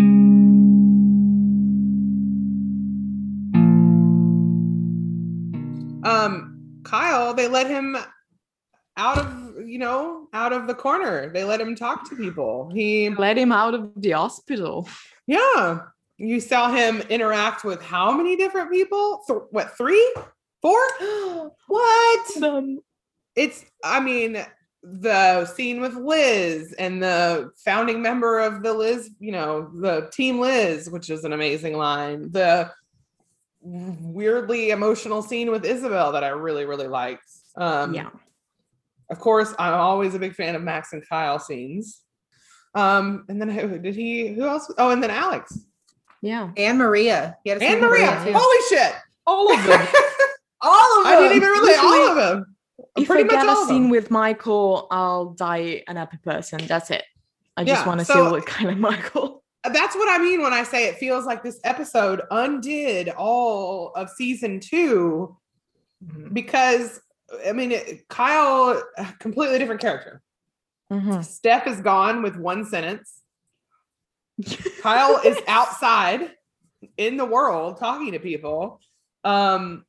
[6.07, 7.97] Um Kyle, they let him
[8.95, 11.29] out of you know out of the corner.
[11.29, 12.71] They let him talk to people.
[12.73, 14.87] He let him out of the hospital
[15.27, 15.79] Yeah.
[16.17, 19.21] You saw him interact with how many different people?
[19.27, 20.15] Th- what, three?
[20.63, 20.79] Four?
[21.67, 22.43] what?
[22.43, 22.79] um,
[23.35, 24.43] It's, I mean,
[24.81, 30.39] the scene with Liz and the founding member of the Liz, you know, the team
[30.39, 32.31] Liz, which is an amazing line.
[32.31, 32.71] The
[33.69, 37.25] weirdly emotional scene with Isabel that I really, really liked.
[37.55, 38.09] Um, yeah.
[39.09, 42.01] Of course, I'm always a big fan of Max and Kyle scenes.
[42.75, 44.27] Um, and then who did he?
[44.33, 44.71] Who else?
[44.77, 45.57] Oh, and then Alex
[46.21, 46.51] Yeah.
[46.57, 47.37] And Maria.
[47.43, 48.11] He had a scene and with Maria.
[48.35, 48.93] Holy shit!
[49.25, 49.87] All of them.
[50.61, 51.13] All of them.
[51.13, 52.55] I didn't even really all of them.
[52.97, 53.91] if Pretty I much get all a of scene them.
[53.91, 56.65] with Michael, I'll die an happy person.
[56.67, 57.03] That's it.
[57.55, 59.36] I just Yeah, want to so- see what kind of Michael.
[59.63, 64.09] That's what I mean when I say it feels like this episode undid all of
[64.09, 65.37] season two
[66.05, 66.33] Mhm.
[66.33, 67.01] because
[67.45, 68.81] I mean it, Kyle,
[69.19, 70.21] completely different character.
[70.91, 71.23] Mhm.
[71.25, 73.21] Steph is gone with one sentence.
[74.81, 76.31] Kyle is outside
[76.95, 78.79] in the world talking to people.
[79.23, 79.85] Um,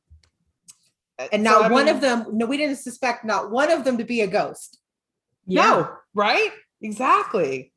[1.31, 3.97] And not I one mean, of them, no, we didn't suspect not one of them
[3.97, 4.79] to be a ghost.
[5.45, 6.51] No, right?
[6.81, 7.71] Exactly.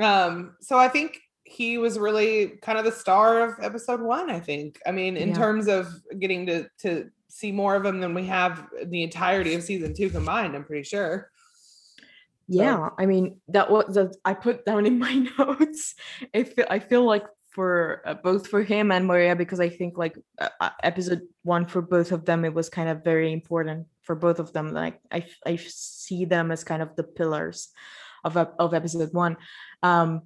[0.00, 4.40] Um, so I think he was really kind of the star of episode one, I
[4.40, 4.80] think.
[4.86, 5.34] I mean, in Yeah.
[5.34, 5.86] terms of
[6.18, 10.10] getting to to see more of him than we have the entirety of season two
[10.10, 11.30] combined, I'm pretty sure.
[12.48, 15.94] Yeah, I mean that was that I put down in my notes.
[16.34, 19.98] I feel I feel like for uh, both for him and Maria because I think
[19.98, 23.86] like uh, uh, episode one for both of them it was kind of very important
[24.02, 24.72] for both of them.
[24.72, 27.68] Like I I see them as kind of the pillars
[28.24, 29.36] of of episode one,
[29.82, 30.22] um,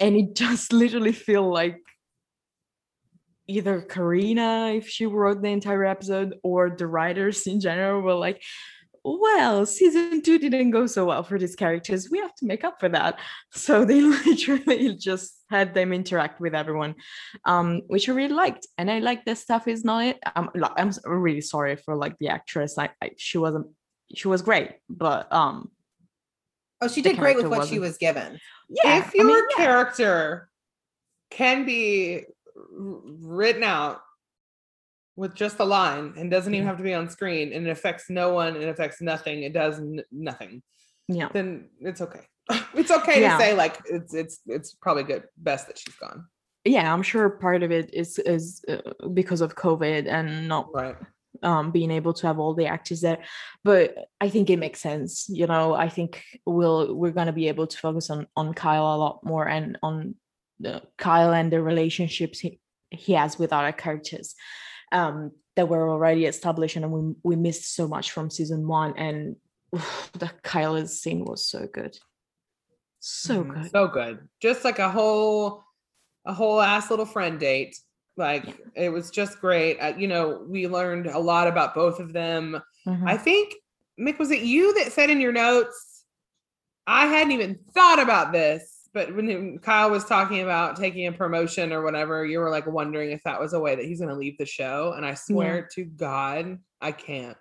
[0.00, 1.80] and it just literally feel like
[3.46, 8.42] either Carina if she wrote the entire episode or the writers in general were like
[9.04, 12.08] well, season two didn't go so well for these characters.
[12.10, 13.18] We have to make up for that.
[13.52, 16.94] So they literally just had them interact with everyone,
[17.44, 18.66] um, which I really liked.
[18.78, 20.18] And I like that Steph is not it.
[20.34, 22.76] I'm, I'm really sorry for like the actress.
[22.76, 23.66] Like I, she wasn't,
[24.14, 25.70] she was great, but um,
[26.84, 28.38] Oh, she did great with what she wasn't- was given.
[28.68, 28.98] yeah.
[28.98, 29.56] if I your mean, yeah.
[29.64, 30.48] character
[31.30, 32.24] can be
[32.70, 34.00] written out
[35.16, 38.10] with just a line and doesn't even have to be on screen and it affects
[38.10, 40.62] no one and affects nothing, it does n- nothing.
[41.08, 42.20] yeah, then it's okay.
[42.74, 43.36] it's okay Yeah.
[43.38, 46.26] to say like it's it's it's probably good best that she's gone.
[46.64, 46.92] yeah.
[46.92, 50.96] I'm sure part of it is is uh, because of COVID and not Right.
[51.44, 53.18] Um being able to have all the actors there
[53.62, 57.48] but i think it makes sense you know i think we'll we're going to be
[57.48, 60.14] able to focus on on kyle a lot more and on
[60.60, 64.34] the kyle and the relationships he, he has with other characters
[64.92, 69.36] um that were already established and we we missed so much from season one and
[69.74, 71.96] oof, the kyle scene was so good
[73.06, 73.52] so Mhm.
[73.62, 74.28] good So good.
[74.40, 75.62] Just like a whole
[76.24, 77.76] a whole ass little friend date.
[78.16, 79.78] Like it was just great.
[79.78, 82.60] Uh, you know, we learned a lot about both of them.
[82.86, 83.08] Mhm.
[83.08, 83.54] I think
[83.98, 86.04] Mick was it you that said in your notes
[86.86, 91.72] I hadn't even thought about this, but when Kyle was talking about taking a promotion
[91.72, 94.14] or whatever, you were like wondering if that was a way that he's going to
[94.16, 97.38] leave the show and I swear to god I can't.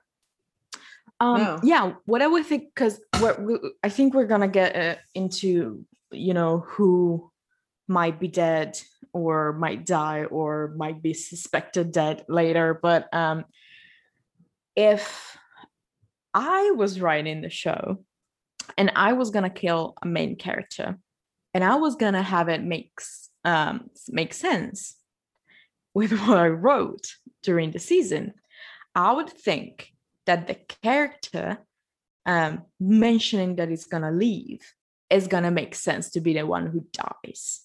[1.19, 1.59] Um, No.
[1.63, 2.99] yeah, what I would think, because
[3.39, 7.31] we, I think we're gonna get uh, into, you know, who
[7.87, 8.79] might be dead
[9.13, 12.73] or might die or might be suspected dead later.
[12.73, 13.45] But um,
[14.75, 15.37] if
[16.33, 18.03] I was writing the show
[18.77, 20.97] and I was gonna kill a main character
[21.53, 24.95] and I was gonna have it makes um make sense
[25.93, 27.07] with what I wrote
[27.43, 28.33] during the season,
[28.95, 29.93] I would think
[30.25, 31.59] that the character
[32.25, 34.61] um, mentioning that he's gonna leave
[35.09, 37.61] is gonna make sense to be the one who dies.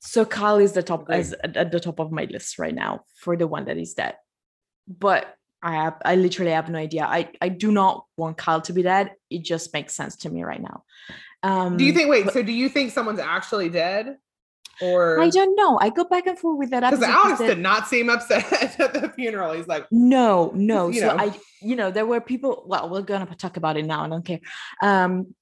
[0.00, 3.36] So Kyle is the top is at the top of my list right now for
[3.36, 4.16] the one that is dead.
[4.86, 7.04] But I have I literally have no idea.
[7.04, 9.12] I I do not want Kyle to be dead.
[9.28, 10.84] It just makes sense to me right now.
[11.42, 14.16] Um, Do you think wait, but so do you think someone's actually dead?
[14.80, 15.76] Or I don't know.
[15.80, 17.02] I go back and forth with that because.
[17.02, 19.52] Alex that- did not seem upset at the funeral.
[19.52, 20.92] He's like, No, no.
[20.92, 21.16] so know.
[21.18, 22.62] I, you know, there were people.
[22.66, 24.04] Well, we're gonna talk about it now.
[24.04, 24.40] I don't care.
[24.80, 25.34] Um,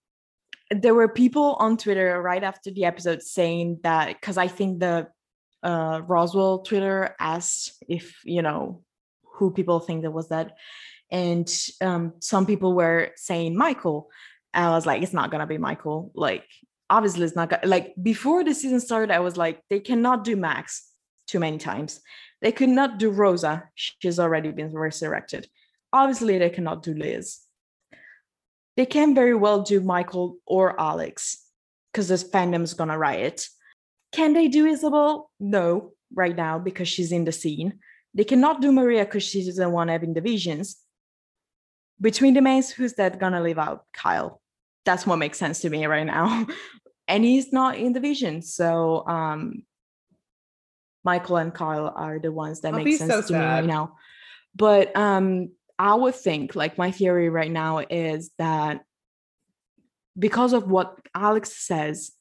[0.71, 5.09] there were people on Twitter right after the episode saying that because I think the
[5.63, 8.83] uh, Roswell Twitter asked if you know
[9.35, 10.57] who people think that was that,
[11.11, 14.11] and um, some people were saying Michael.
[14.55, 16.11] I was like, it's not gonna be Michael.
[16.15, 16.45] Like,
[16.91, 17.67] obviously, it's not gonna.
[17.67, 20.91] Like before the season started, I was like, they cannot do Max
[21.29, 22.01] too many times.
[22.43, 23.65] They could not do Rosa.
[23.75, 25.49] She's already been resurrected.
[25.93, 27.39] Obviously, they cannot do Liz.
[28.77, 31.43] They can very well do Michael or Alex
[31.93, 33.49] because this fandom is gonna riot.
[34.13, 35.31] Can they do Isabel?
[35.41, 37.81] No, right now because she's in the scene.
[38.15, 40.77] They cannot do Maria because she's the one having the visions.
[41.99, 43.87] between the mains, who's that gonna leave out?
[43.93, 44.43] Kyle.
[44.85, 46.47] That's what makes sense to me right now.
[47.09, 48.43] and he's not in the vision.
[48.43, 49.65] So um
[51.05, 53.97] Michael and Kyle are the ones that I'll make sense so to me right now.
[54.55, 58.83] But um I would think like my theory right now is that
[60.19, 62.13] because of what Alex says,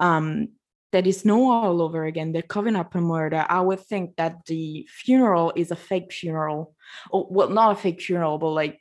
[0.00, 0.48] um,
[0.92, 3.44] that is Noah all over again, they're covering up a murder.
[3.48, 6.74] I would think that the funeral is a fake funeral.
[7.10, 8.80] Or well, not a fake funeral, but like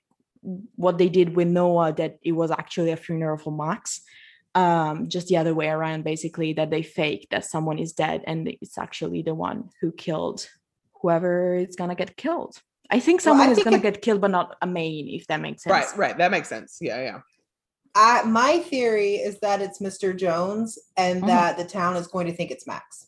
[0.76, 4.02] what they did with Noah, that it was actually a funeral for Max.
[4.56, 8.48] Um, just the other way around, basically, that they fake that someone is dead and
[8.62, 10.48] it's actually the one who killed
[11.02, 12.62] whoever is gonna get killed.
[12.92, 15.40] I think Well, I someone is gonna get killed, but not a main, if that
[15.42, 15.72] makes sense.
[15.72, 16.18] Right, right.
[16.18, 16.78] That makes sense.
[16.82, 17.20] Yeah, yeah.
[17.96, 20.16] I, my theory is that it's Mr.
[20.18, 21.28] Jones and Mhm.
[21.28, 23.08] that the town is going to think it's Max.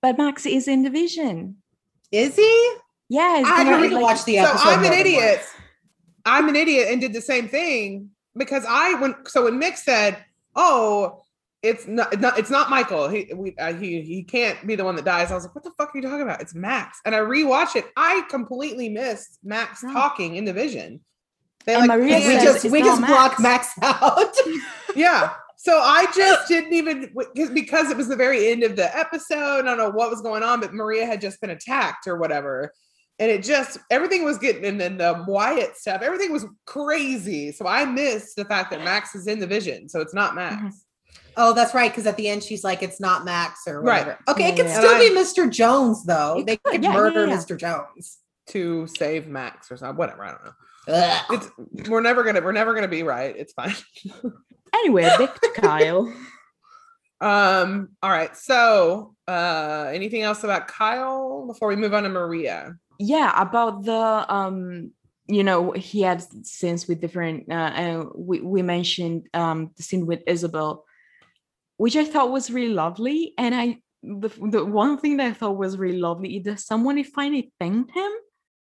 [0.00, 1.56] But Max is in the vision.
[2.10, 2.72] Is he?
[3.10, 4.68] Yeah, I to like- watch the so episode.
[4.68, 5.36] I'm an idiot.
[5.40, 5.50] once.
[6.24, 9.28] I'm an idiot and did the same thing because I went.
[9.28, 10.24] So when Mick said,
[10.56, 11.22] "Oh,
[11.62, 13.08] it's not, not it's not Michael.
[13.08, 15.64] He we, uh, he he can't be the one that dies." I was like, "What
[15.64, 16.40] the fuck are you talking about?
[16.40, 17.86] It's Max." And I rewatched it.
[17.96, 19.92] I completely missed Max No.
[19.92, 21.00] talking in the vision.
[21.66, 23.12] They And like Maria We says just we just Max.
[23.12, 24.34] blocked Max out.
[24.94, 25.32] yeah.
[25.56, 29.60] So I just didn't even because- because it was the very end of the episode.
[29.60, 32.72] I don't know what was going on, but Maria had just been attacked or whatever.
[33.18, 37.50] And it just everything was getting and then the Wyatt stuff, everything was crazy.
[37.50, 39.88] So I missed the fact that Max is in the vision.
[39.88, 40.62] So it's not Max.
[40.62, 40.72] Mhm.
[41.38, 41.90] Oh, that's right.
[41.90, 44.18] Because at the end, she's like, "It's not Max or whatever." Right.
[44.28, 44.78] Okay, Yeah, it could yeah.
[44.78, 45.50] still And be Mr.
[45.50, 46.42] Jones though.
[46.46, 47.36] They could, could yeah, yeah, murder yeah.
[47.36, 47.56] Mr.
[47.56, 48.18] Jones.
[48.48, 49.96] To save Max or something.
[49.96, 50.24] Whatever.
[50.24, 50.52] I don't know.
[50.88, 51.24] Ugh.
[51.30, 53.34] It's we're never gonna we're never gonna be right.
[53.36, 53.74] It's fine.
[54.74, 56.12] Anyway, back to Kyle.
[57.20, 58.36] Um, all right.
[58.36, 62.76] So uh anything else about Kyle before we move on to Maria?
[62.98, 64.92] Yeah, about the um,
[65.26, 67.50] you know, he had scenes with different.
[67.50, 70.84] Uh, uh we we mentioned um the scene with Isabel,
[71.78, 75.56] which I thought was really lovely, and I the the one thing that I thought
[75.56, 78.10] was really lovely is that someone finally thanked him,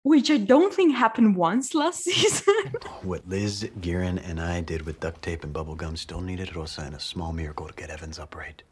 [0.03, 2.73] which I don't think happened once last season.
[3.03, 6.83] What Liz, Giran, and I did with duct tape and bubble gum still needed Rosa
[6.83, 8.63] and a small miracle to get Evans upright.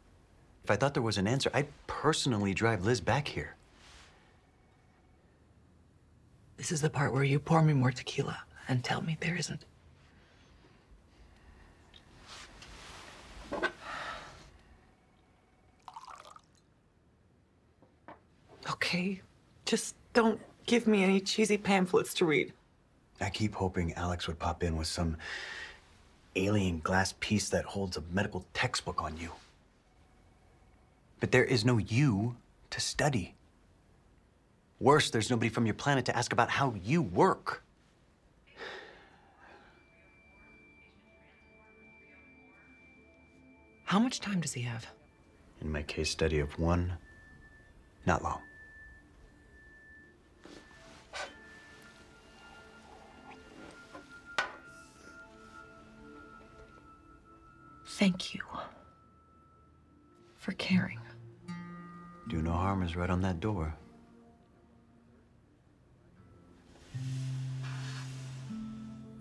[0.63, 3.55] If I thought there was an answer, I'd personally drive Liz back here.
[6.57, 9.65] This is the part where you pour me more tequila and tell me there isn't.
[18.69, 19.21] Okay,
[19.65, 22.53] just don't give me any cheesy pamphlets to read.
[23.19, 25.17] I keep hoping Alex would pop in with some
[26.35, 29.31] alien glass piece that holds a medical textbook on you.
[31.19, 32.35] But there is no you
[32.71, 33.35] to study.
[34.79, 37.63] Worse, there's nobody from your planet to ask about how you work.
[43.83, 44.87] How much time does he have?
[45.61, 46.93] In my case study of one,
[48.05, 48.39] not long.
[58.01, 58.41] Thank you
[60.35, 60.97] for caring.
[62.29, 63.75] Do no harm is right on that door.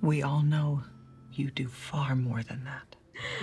[0.01, 0.83] We all know
[1.35, 2.97] you do far more than that.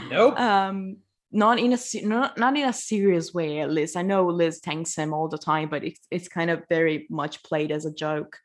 [0.10, 0.40] Nope.
[0.40, 0.98] um
[1.32, 4.96] not in a not, not in a serious way at least i know liz thanks
[4.96, 8.40] him all the time but it's, it's kind of very much played as a joke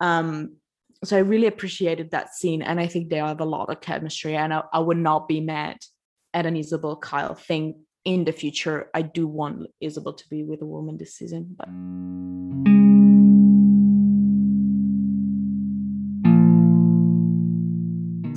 [0.00, 0.54] um
[1.02, 4.36] so i really appreciated that scene and i think they have a lot of chemistry
[4.36, 5.78] and i, I would not be mad
[6.34, 10.62] at an isabel kyle thing in the future i do want isabel to be with
[10.62, 11.68] a woman this season but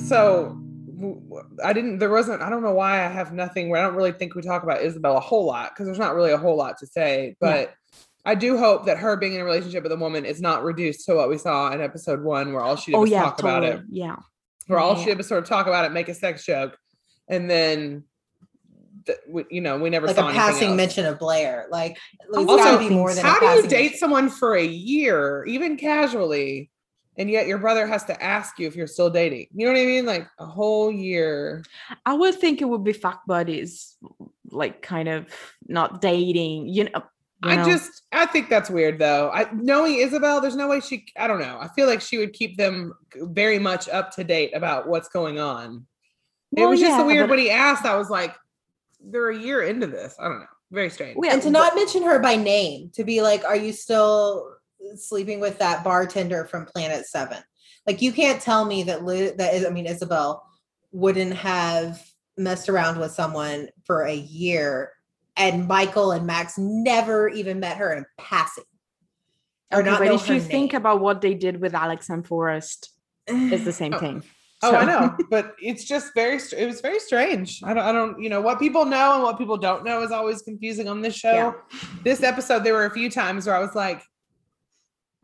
[0.07, 0.57] so
[1.63, 4.11] I didn't there wasn't I don't know why I have nothing where I don't really
[4.11, 6.77] think we talk about Isabel a whole lot because there's not really a whole lot
[6.79, 7.73] to say but
[8.23, 11.05] I do hope that her being in a relationship with a woman is not reduced
[11.05, 13.39] to what we saw in episode one where all she did oh was yeah talk
[13.39, 13.71] about it.
[13.71, 13.87] totally.
[13.89, 14.17] yeah.
[14.67, 16.77] Where all she did was sort of talk about it make a sex joke
[17.31, 18.03] and then
[19.07, 20.77] th- we, you know we never like saw a anything passing else.
[20.77, 21.67] mention of Blair.
[21.71, 21.97] Like
[22.35, 23.97] Also, be more than how do you date mention.
[23.97, 26.69] someone for a year even casually
[27.17, 29.81] and yet your brother has to ask you if you're still dating you know what
[29.81, 31.61] i mean like a whole year
[32.05, 33.97] i would think it would be fuck buddies
[34.49, 35.25] like kind of
[35.67, 37.03] not dating you know
[37.43, 37.65] you I know?
[37.65, 39.31] just I think that's weird though.
[39.31, 41.57] I knowing Isabel, there's no way she I don't know.
[41.59, 45.39] I feel like she would keep them very much up to date about what's going
[45.39, 45.87] on.
[46.55, 47.85] It Well, was just yeah, so weird but- when he asked.
[47.85, 48.35] I was like,
[48.99, 50.15] they're a year into this.
[50.19, 50.45] I don't know.
[50.71, 51.17] Very strange.
[51.21, 54.55] Yeah, and to not mention her by name, to be like, "Are you still
[54.95, 57.37] sleeping with that bartender from Planet 7?
[57.85, 60.45] Like you can't tell me that Liz, that is, I mean Isabel
[60.91, 62.01] wouldn't have
[62.37, 64.91] messed around with someone for a year
[65.35, 68.63] and Michael and Max never even met her in passing.
[69.71, 72.25] Or Okay, not but if you her think about what they did with Alex and
[72.25, 72.91] Forrest,
[73.27, 73.99] it's the same Oh.
[73.99, 74.23] thing.
[74.63, 77.61] Oh, I know, but it's just very it was very strange.
[77.63, 77.83] I don't.
[77.83, 78.21] I don't.
[78.21, 81.15] You know what people know and what people don't know is always confusing on this
[81.15, 81.33] show.
[81.33, 81.53] Yeah.
[82.03, 84.03] This episode, there were a few times where I was like,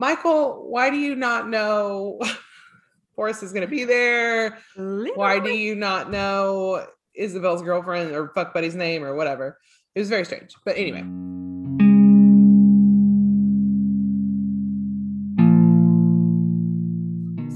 [0.00, 2.18] "Michael, why do you not know
[3.14, 4.58] Forrest is going to be there?
[4.76, 9.58] Why do you not know Isabel's girlfriend or fuck buddy's name or whatever?"
[9.94, 10.52] It was very strange.
[10.64, 11.02] But anyway,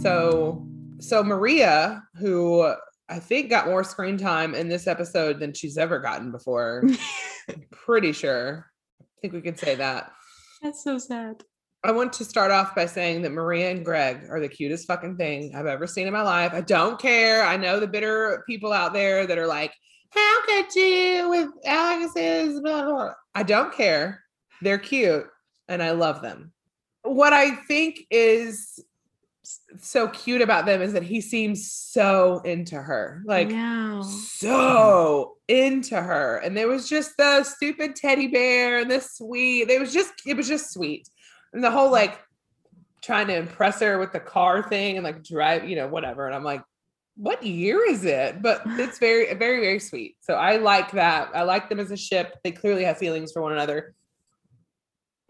[0.01, 0.62] so
[1.03, 2.75] so Maria, who
[3.09, 6.85] I think got more screen time in this episode than she's ever gotten before.
[7.71, 8.67] Pretty sure.
[9.01, 10.13] I think we could say that.
[10.63, 11.43] That's so sad.
[11.85, 15.17] I want to start off by saying that Maria and Greg are the cutest fucking
[15.17, 16.53] thing I've ever seen in my life.
[16.55, 17.43] I don't care.
[17.43, 19.75] I know the bitter people out there that are like,
[20.11, 24.23] how could you with Alex's blah, blah, blah." I don't care.
[24.61, 25.27] They're cute
[25.69, 26.53] and I love them.
[27.03, 28.79] What I think is
[29.45, 33.23] so cute about them is that he seems so into her.
[33.25, 33.51] Like
[34.03, 36.39] so into her.
[36.39, 40.37] And there was just the stupid teddy bear and the sweet it was just it
[40.37, 41.09] was just sweet.
[41.53, 42.21] And the whole like
[43.03, 46.27] trying to impress her with the car thing and like drive you know whatever.
[46.27, 46.63] And i'm like
[47.17, 48.41] what year is it?
[48.41, 50.17] But it's very very very sweet.
[50.21, 51.31] So i like that.
[51.35, 52.39] I like them as a ship.
[52.45, 53.95] They clearly have feelings for one another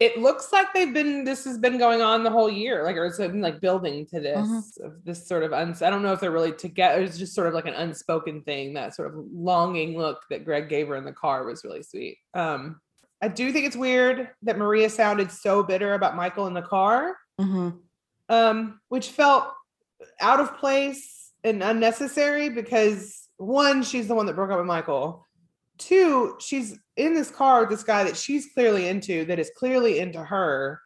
[0.05, 3.05] it looks like they've been this has been going on the whole year like or
[3.05, 4.85] it's been like building to this Mhm.
[4.85, 7.47] of this sort of uns- i don't know if they're really together it's just sort
[7.47, 11.05] of like an unspoken thing that sort of longing look that greg gave her in
[11.05, 12.79] the car was really sweet um
[13.21, 17.15] i do think it's weird that maria sounded so bitter about michael in the car
[17.39, 17.79] Mhm.
[18.29, 19.45] um, which felt
[20.19, 25.25] out of place and unnecessary because one, she's the one that broke up with Michael.
[25.77, 29.99] Two, she's in this car with this guy that she's clearly into, that is clearly
[29.99, 30.79] into her.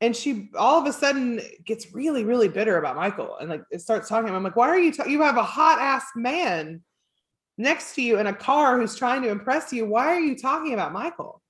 [0.00, 3.80] And she all of a sudden gets really, really bitter about Michael and like it
[3.80, 4.30] starts talking.
[4.32, 4.92] I'm like, why are you?
[4.92, 6.82] Ta- you have a hot ass man
[7.56, 9.86] next to you in a car who's trying to impress you.
[9.86, 11.42] Why are you talking about Michael?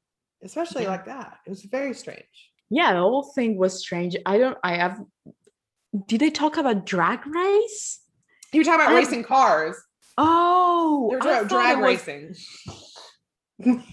[0.42, 0.90] Especially Yeah.
[0.90, 1.38] like that.
[1.46, 2.24] It was very strange.
[2.70, 4.16] Yeah, the whole thing was strange.
[4.24, 5.00] I don't I have
[6.06, 8.00] did they talk about drag race?
[8.52, 9.76] You were talking about I- racing cars.
[10.16, 12.34] Oh, They were talking about drag was racing.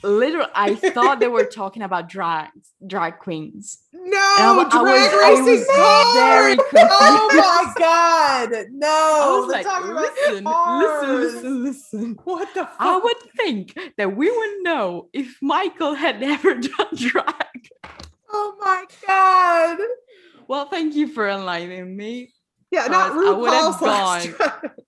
[0.04, 2.50] Literally, I thought they were talking about drag
[2.86, 3.80] drag queens.
[3.94, 5.66] No, I drag was- I was
[6.14, 6.58] very.
[6.88, 8.88] Oh my god, no!
[8.88, 12.20] I was like, about listen, listen, listen, listen.
[12.26, 12.76] What the fuck?
[12.78, 17.70] I would think that we would know if Michael had never done drag.
[18.32, 19.80] Oh my god!
[20.48, 22.32] Well, thank you for enlightening me.
[22.70, 24.72] Yeah, not I would have gone.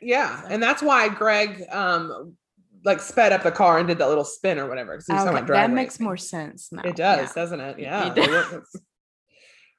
[0.00, 2.36] Yeah, and that's why Greg um
[2.84, 4.94] like sped up the car and did that little spin or whatever.
[4.94, 6.82] Okay, that makes more sense now.
[6.82, 7.32] It does, yeah.
[7.34, 7.78] doesn't it?
[7.78, 8.08] Yeah.
[8.08, 8.80] It does.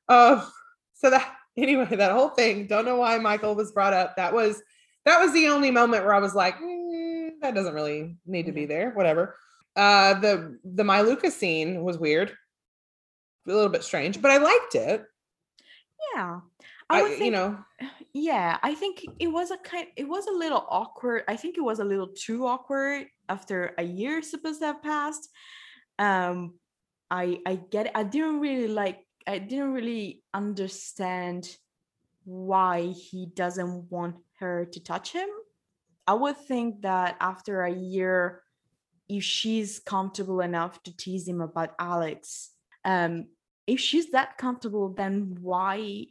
[0.10, 0.50] Oh,
[0.94, 2.68] so that anyway, that whole thing.
[2.68, 4.16] Don't know why Michael was brought up.
[4.16, 4.62] That was
[5.06, 8.52] that was the only moment where I was like, "Mm, that doesn't really need to
[8.52, 8.92] be there.
[8.92, 9.36] Whatever.
[9.76, 12.32] Uh, the the Myluka scene was weird,
[13.48, 15.06] a little bit strange, but I liked it.
[16.16, 16.40] Yeah.
[16.90, 17.58] I, I, would you think, know,
[18.14, 21.24] yeah, I think it was a kind it was a little awkward.
[21.28, 25.30] I think it was a little too awkward after a year supposed to have passed.
[25.98, 26.56] Um
[27.10, 27.92] I I get it.
[27.96, 31.58] I didn't really like I didn't really understand
[32.24, 35.30] why he doesn't want her to touch him.
[36.08, 38.44] I would think that after a year
[39.10, 42.52] if she's comfortable enough to tease him about Alex,
[42.84, 43.28] um
[43.66, 46.06] if she's that comfortable then why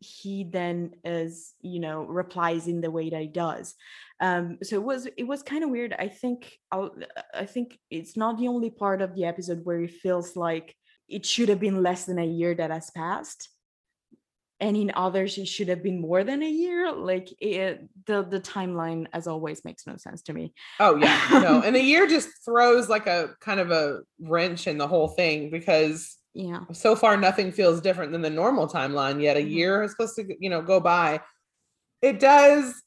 [0.00, 3.74] he then is you know replies in the way that he does.
[4.20, 5.94] Um so it was it was kind of weird.
[5.98, 6.94] I think I'll,
[7.34, 10.74] i think it's not the only part of the episode where it feels like
[11.08, 13.48] it should have been less than a year that has passed.
[14.60, 16.92] And in others it should have been more than a year.
[16.92, 20.52] Like it the the timeline as always makes no sense to me.
[20.78, 24.78] Oh yeah, no, and the year just throws like a kind of a wrench in
[24.78, 29.36] the whole thing because yeah so far nothing feels different than the normal timeline yet
[29.36, 29.50] a Mhm.
[29.50, 31.20] year is supposed to you know go by
[32.02, 32.82] it does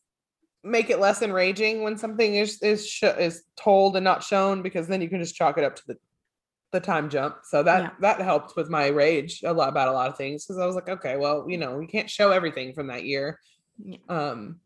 [0.63, 4.87] make it less enraging when something is is sh- is told and not shown because
[4.87, 5.97] then you can just chalk it up to the
[6.71, 7.89] the time jump so that Yeah.
[7.99, 10.75] that helped with my rage a lot about a lot of things because i was
[10.75, 13.39] like okay well you know we can't show everything from that year
[13.83, 13.97] Yeah.
[14.07, 14.61] um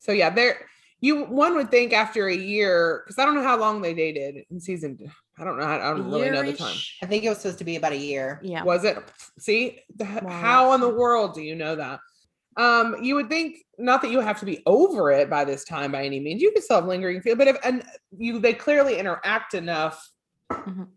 [0.00, 0.66] so yeah there
[1.00, 4.44] you one would think after a year because i don't know how long they dated
[4.50, 4.98] in season
[5.40, 5.64] I don't know.
[5.64, 6.76] I don't really know the time.
[7.02, 8.40] I think it was supposed to be about a year.
[8.42, 8.64] Yeah.
[8.64, 8.98] Was it?
[9.38, 12.00] See, the- More how in the world do you know that?
[12.56, 15.92] Um, you would think not that you have to be over it by this time
[15.92, 16.42] by any means.
[16.42, 17.84] You could still have lingering feel, but if and
[18.16, 20.10] you they clearly interact enough
[20.50, 20.88] Mhm.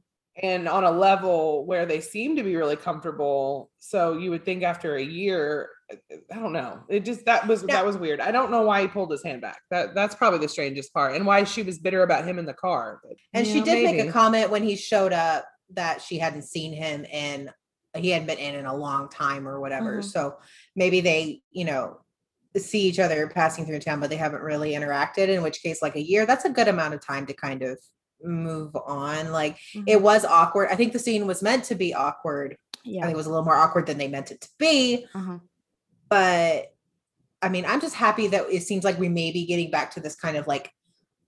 [0.42, 3.70] and on a level where they seem to be really comfortable.
[3.78, 5.70] So you would think after a year,
[6.32, 6.80] I don't know.
[6.90, 7.76] It just that was Yeah.
[7.76, 8.20] that was weird.
[8.20, 9.60] I don't know why he pulled his hand back.
[9.70, 12.54] That that's probably the strangest part, and why she was bitter about him in the
[12.54, 13.00] car.
[13.04, 16.44] But, And she know, did make a comment when he showed up that she hadn't
[16.44, 17.52] seen him and
[17.96, 20.00] he hadn't been in in a long time or whatever.
[20.00, 20.06] Mhm.
[20.06, 20.38] So
[20.76, 21.98] maybe they, you know,
[22.58, 25.28] see each other passing through town, but they haven't really interacted.
[25.30, 27.80] In which case, like a year, that's a good amount of time to kind of
[28.24, 29.32] move on.
[29.32, 30.70] Like it was awkward.
[30.70, 32.58] I think the scene was meant to be awkward.
[32.84, 35.06] Yeah, I think it was a little more awkward than they meant it to be.
[35.14, 35.38] Uh-huh.
[36.12, 36.74] But
[37.42, 40.02] I mean, I'm just happy that it seems like we may be getting back to
[40.02, 40.72] this kind of like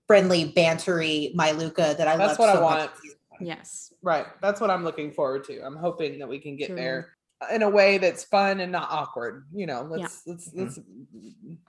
[0.06, 2.90] friendly, bantery My Luca that I That's love what so much want.
[2.90, 3.46] in season one.
[3.48, 3.92] Yes.
[4.02, 4.26] Right.
[4.42, 5.60] That's what I'm looking forward to.
[5.62, 6.76] I'm hoping that we can get True.
[6.76, 7.08] there
[7.50, 9.46] in a way that's fun and not awkward.
[9.54, 10.58] You know, let's let's Mhm.
[10.66, 10.78] let's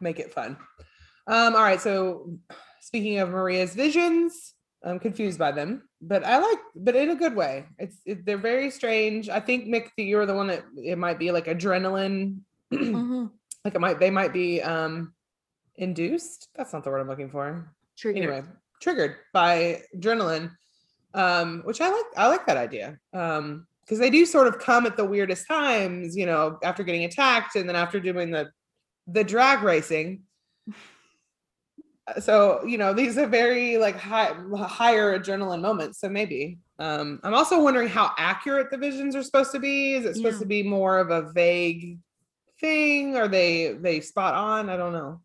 [0.02, 0.58] make it fun.
[1.26, 1.80] Um, all right.
[1.82, 2.38] So
[2.82, 4.54] speaking of Maria's visions,
[4.84, 7.66] I'm confused by them, but I like, but in a good way.
[7.80, 9.30] It's it, they're very strange.
[9.30, 12.40] I think Mick, you're the one that it might be like adrenaline,
[12.80, 13.32] Mhm.
[13.66, 15.14] like it might they might be um
[15.76, 16.48] induced.
[16.56, 18.24] That's not the word I'm looking for Triggered.
[18.24, 18.44] anyway
[18.82, 20.52] triggered by adrenaline
[21.14, 24.86] um which i like i like that idea um because they do sort of come
[24.86, 28.50] at the weirdest times you know after getting attacked and then after doing the
[29.08, 30.22] the drag racing
[32.20, 37.34] so you know these are very like high higher adrenaline moments so maybe um i'm
[37.34, 40.40] also wondering how accurate the visions are supposed to be is it supposed Yeah.
[40.42, 41.98] to be more of a vague
[42.60, 45.22] thing are they they spot on i don't know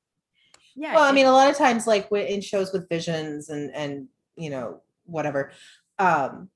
[0.77, 0.95] Yeah.
[0.95, 4.51] Well, I mean, a lot of times, like in shows with visions and and you
[4.51, 5.51] know whatever,
[5.99, 6.49] um,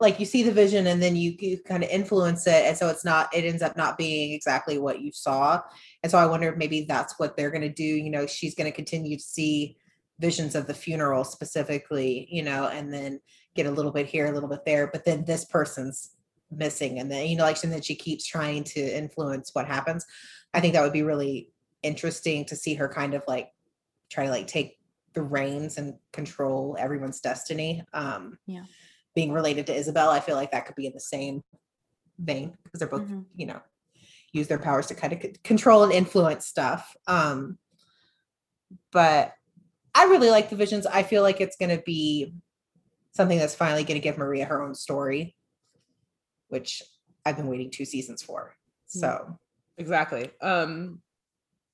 [0.00, 2.88] like you see the vision and then you, you kind of influence it, and so
[2.88, 3.34] it's not.
[3.34, 5.62] It ends up not being exactly what you saw,
[6.02, 7.84] and so I wonder if maybe that's what they're going to do.
[7.84, 9.76] You know, she's going to continue to see
[10.18, 13.20] visions of the funeral specifically, you know, and then
[13.54, 16.10] get a little bit here, a little bit there, but then this person's
[16.50, 20.04] missing, and then you know, like and then she keeps trying to influence what happens.
[20.52, 21.48] I think that would be really
[21.82, 23.50] interesting to see her kind of like
[24.10, 24.78] try to like take
[25.14, 27.84] the reins and control everyone's destiny.
[27.92, 28.64] Um, Yeah.
[29.14, 31.42] Being related to Isabel, I feel like that could be in the same
[32.18, 33.24] vein because they're both, Mhm.
[33.34, 33.60] you know,
[34.32, 36.96] use their powers to kind of control and influence stuff.
[37.08, 37.58] Um,
[38.92, 39.34] but
[39.94, 40.86] I really like the visions.
[40.86, 42.34] I feel like it's going to be
[43.12, 45.34] something that's finally going to give Maria her own story,
[46.50, 46.82] which
[47.24, 48.54] I've been waiting two seasons for.
[48.86, 49.38] So
[49.78, 50.30] Exactly.
[50.42, 51.00] Um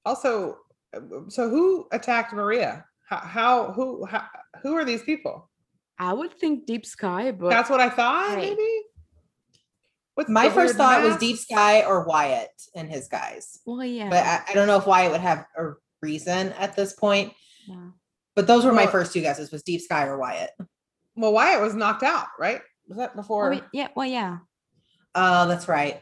[0.05, 0.59] also
[0.95, 2.85] uh, so who attacked Maria?
[3.09, 4.25] How, how who how,
[4.63, 5.51] who are these people?
[5.99, 8.51] I would think Deep Sky, but That's what I thought Right.
[8.51, 8.83] maybe.
[10.15, 11.17] What's my first weird thought was?
[11.19, 13.61] Deep Sky or Wyatt and his guys.
[13.67, 14.09] well, yeah.
[14.09, 15.73] But I, I don't know if Wyatt would have a
[16.03, 17.33] reason at this point.
[17.67, 17.89] yeah.
[18.35, 20.51] But those were my first two guesses was Deep Sky or Wyatt.
[21.17, 22.61] Well, Wyatt was knocked out, right?
[22.89, 23.51] Was that before?
[23.51, 23.89] Well, yeah.
[23.97, 24.39] Well, yeah.
[25.17, 26.01] Oh, that's right.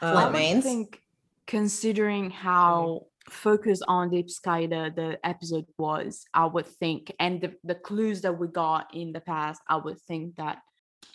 [0.00, 0.64] Flint I Manes?
[0.64, 1.00] think,
[1.46, 7.54] considering how focused on Deep Sky the, the episode was, I would think, and the,
[7.62, 10.58] the clues that we got in the past, I would think that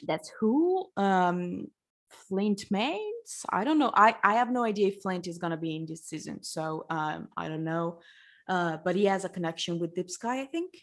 [0.05, 1.67] that's who um
[2.09, 3.45] Flint Manes.
[3.49, 3.91] I don't know.
[3.93, 7.29] I I have no idea if Flint is gonna be in this season, so um
[7.35, 7.99] I don't know.
[8.47, 10.73] Uh, but he has a connection with Deep Sky, I think,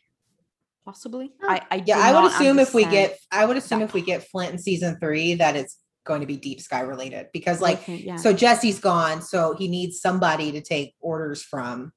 [0.85, 1.33] possibly.
[1.43, 4.03] I I Yeah, I would assume if we get I would assume that if we
[4.03, 5.79] get Flint in season three that it's
[6.11, 8.17] going to be Deep Sky related because like everything, yeah.
[8.17, 11.93] so Jesse's gone, so he needs somebody to take orders from.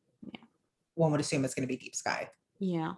[0.95, 2.29] One would assume it's going to be Deep Sky.
[2.59, 2.93] Yeah.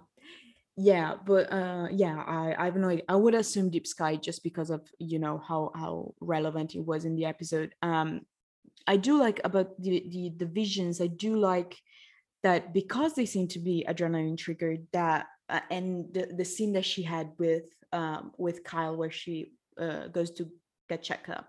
[0.78, 3.06] Yeah, but uh yeah, I I have no idea.
[3.08, 7.06] I would assume Deep Sky just because of, you know, how how relevant it was
[7.06, 7.72] in the episode.
[7.82, 8.10] Um
[8.86, 11.74] I do like about the the, the visions, I do like
[12.44, 16.86] that because they seem to be adrenaline triggered that uh, and the, the scene that
[16.92, 19.36] she had with um with Kyle where she
[19.80, 20.44] uh, goes to
[20.90, 21.48] get checked up.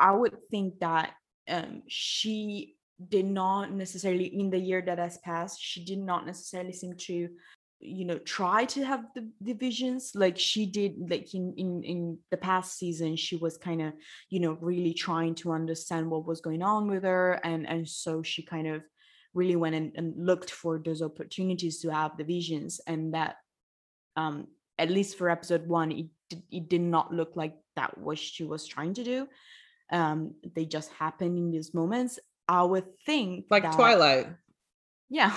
[0.00, 1.14] I would think that
[1.48, 2.76] um she
[3.08, 7.28] did not necessarily in the year that has passed she did not necessarily seem to
[7.80, 12.18] you know try to have the, the visions like she did like in in in
[12.30, 13.92] the past season she was kind of
[14.30, 17.40] you know really trying to understand what was going on with her.
[17.44, 18.82] And and so she kind of
[19.34, 23.36] really went and, and looked for those opportunities to have the visions and that
[24.16, 26.06] um at least for episode one it
[26.50, 29.28] it did not look like that what she was trying to do
[29.92, 32.18] um they just happened in these moments.
[32.46, 34.28] I would think like that- Twilight.
[35.08, 35.34] yeah.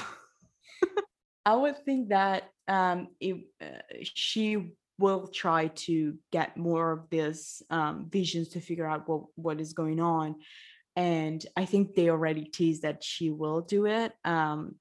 [1.45, 7.63] I would think that um it, uh, she will try to get more of these
[7.69, 10.35] um, visions to figure out what what is going on.
[10.95, 14.75] And i think they already teased that she will do it um,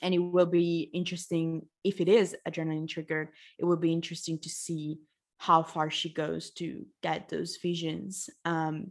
[0.00, 3.28] and it will be interesting if it is adrenaline triggered
[3.58, 4.98] it will be interesting to see
[5.38, 8.90] how far she goes to get those visions um,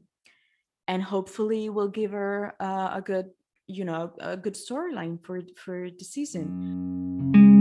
[0.88, 3.30] and hopefully we'll give her uh, a good
[3.68, 7.54] you know a good storyline for for the season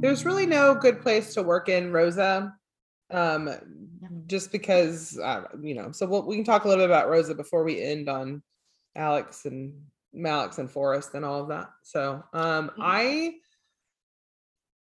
[0.00, 2.54] There's really no good place to work in Rosa.
[3.10, 3.50] Um,
[4.26, 7.34] just because uh, you know, so we'll, we can talk a little bit about Rosa
[7.34, 8.42] before we end on
[8.94, 9.74] Alex and
[10.14, 11.68] Malix and Forrest and all of that.
[11.82, 13.34] So um I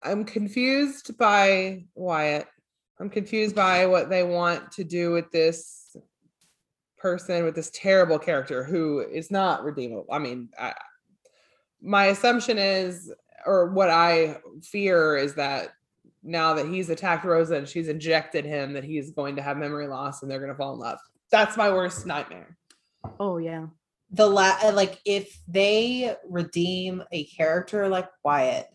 [0.03, 2.47] I'm confused by Wyatt.
[3.01, 5.97] I'm confused by what they want to do with this
[6.99, 10.07] person with this terrible character who is not redeemable.
[10.11, 10.75] I mean, I,
[11.81, 13.13] my assumption is
[13.47, 15.71] or what I fear is that
[16.23, 19.87] now that he's attacked Rosa and she's injected him, that he's going to have memory
[19.87, 20.99] loss and they're going to fall in love.
[21.31, 22.57] That's my worst nightmare.
[23.21, 23.67] oh yeah
[24.11, 28.67] the la uh, like if they redeem a character like Wyatt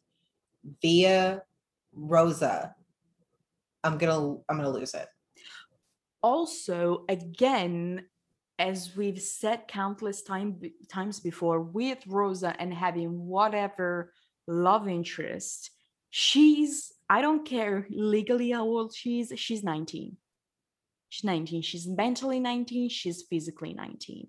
[0.82, 1.42] via
[1.94, 2.76] Rosa,
[3.84, 5.08] I'm gonna I'm gonna lose it.
[6.22, 8.06] also again
[8.60, 10.60] as we've said countless time
[10.90, 14.14] times before with rosa and having whatever
[14.48, 15.72] love interest
[16.10, 20.16] she's i don't care legally how old she is she's 19
[21.10, 24.28] she's 19 she's mentally 19 she's physically 19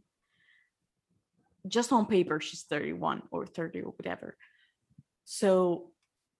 [1.67, 4.37] just on paper she's 31 or 30 or whatever.
[5.25, 5.91] So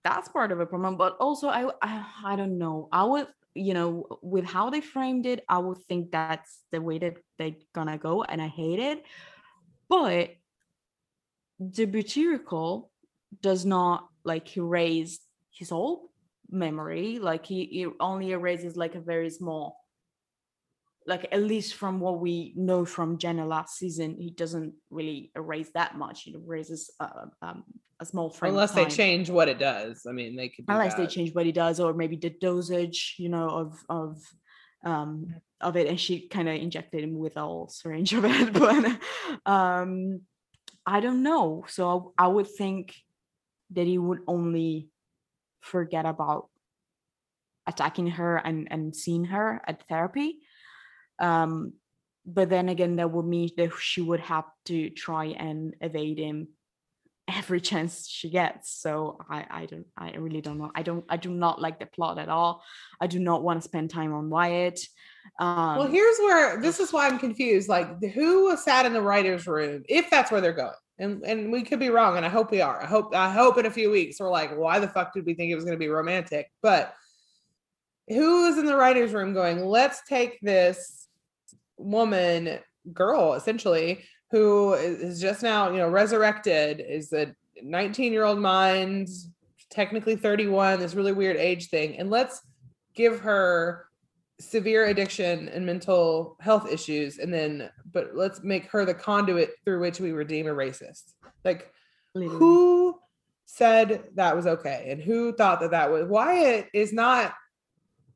[0.03, 2.89] that's part of a problem but also I, I i don't know.
[2.93, 6.99] I would you know with how they framed it i would think that's the way
[6.99, 9.05] that they're gonna go and i hate it.
[9.89, 10.31] But
[11.61, 12.89] the butyricol
[13.41, 15.21] does not like erase
[15.51, 16.11] his whole
[16.51, 19.84] memory like he, he only erases like a very small
[21.07, 25.71] like at least from what we know from Jenna last season, he doesn't really erase
[25.75, 26.23] that much.
[26.23, 27.65] He erases uh, um,
[28.01, 28.51] a small frame.
[28.51, 30.07] of Unless they change what it does.
[30.09, 30.65] I mean, they could.
[30.69, 34.23] unless they change what he does or maybe the dosage you know of of
[34.85, 38.53] um of it and she kind of injected him with a whole syringe of it
[38.65, 38.99] but
[39.47, 40.21] um
[40.85, 42.95] i don't know so i would think
[43.71, 44.91] that he would only
[45.61, 46.51] forget about
[47.67, 50.41] attacking her and and seeing her at therapy
[51.19, 51.73] um
[52.27, 56.49] but then again that would mean that she would have to try and evade him
[57.29, 61.17] every chance she gets so i i don't i really don't know i don't i
[61.17, 62.63] do not like the plot at all
[63.01, 64.81] i do not want to spend time on wyatt
[65.39, 67.69] um Well, here's where this is why I'm confused.
[67.69, 69.83] Like, who sat in the writers' room?
[69.89, 72.61] If that's where they're going, and and we could be wrong, and I hope we
[72.61, 72.83] are.
[72.83, 75.35] I hope I hope in a few weeks we're like, why the fuck did we
[75.35, 76.51] think it was going to be romantic?
[76.63, 76.95] But
[78.09, 79.65] who is in the writers' room going?
[79.65, 81.04] Let's take this
[81.77, 82.59] woman,
[82.93, 89.09] girl, essentially, who is just now, you know, resurrected, is a 19 year old mind,
[89.71, 92.41] technically 31, this really weird age thing, and let's
[92.95, 93.87] give her
[94.41, 99.79] severe addiction and mental health issues and then but let's make her the conduit through
[99.79, 101.13] which we redeem a racist.
[101.45, 101.73] Like
[102.15, 102.39] literally.
[102.39, 102.99] who
[103.47, 104.89] said that was okay?
[104.89, 107.35] And who thought that that was wyatt is not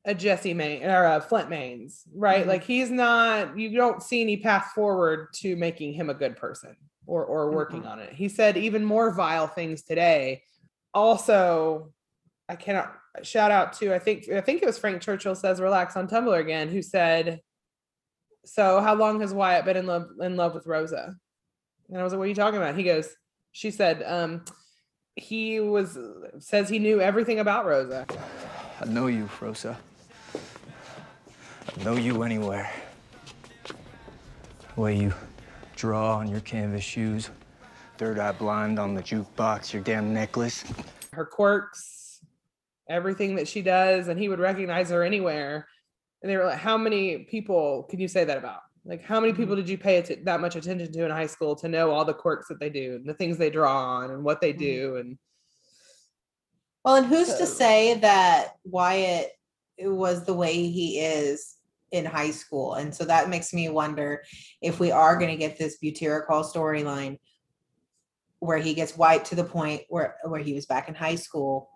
[0.05, 2.49] a jesse main or a flint Manes right Mhm.
[2.49, 6.77] like he's not you don't see any path forward to making him a good person
[7.07, 7.91] or or working Mhm.
[7.91, 10.43] on it he said even more vile things today
[10.95, 11.93] also
[12.49, 15.97] I cannot shout out to I think I think it was Frank Churchill says relax
[15.97, 17.41] on Tumblr again who said
[18.45, 21.15] so how long has Wyatt been in love in love with Rosa
[21.91, 23.15] and I was like what are you talking about he goes
[23.53, 24.45] she said um
[25.17, 25.99] he was
[26.39, 28.07] says he knew everything about Rosa
[28.81, 29.77] I know you, Rosa.
[31.69, 32.71] I know you anywhere.
[34.75, 35.13] The way you
[35.77, 37.31] draw on your canvas shoes,
[37.99, 40.65] third eye blind on the jukebox, your damn necklace.
[41.13, 42.21] her quirks
[42.89, 45.67] everything that she does and he would recognize her anywhere.
[46.23, 48.61] And they were like how many people can you say that about?
[48.87, 49.63] Like how many people mm-hmm.
[49.63, 52.15] did you pay att- that much attention to in high school to know all the
[52.15, 54.93] quirks that they do and the things they draw on and what they do?
[54.93, 55.01] Mm-hmm.
[55.01, 55.19] And
[56.85, 59.33] Well, and who's to say that Wyatt
[59.79, 61.58] was the way he is
[61.93, 62.75] in high school?
[62.75, 64.23] And so that makes me wonder
[64.61, 67.19] if we are going to get this Butyricol storyline
[68.41, 71.69] where he gets white to the point where where he was back in high school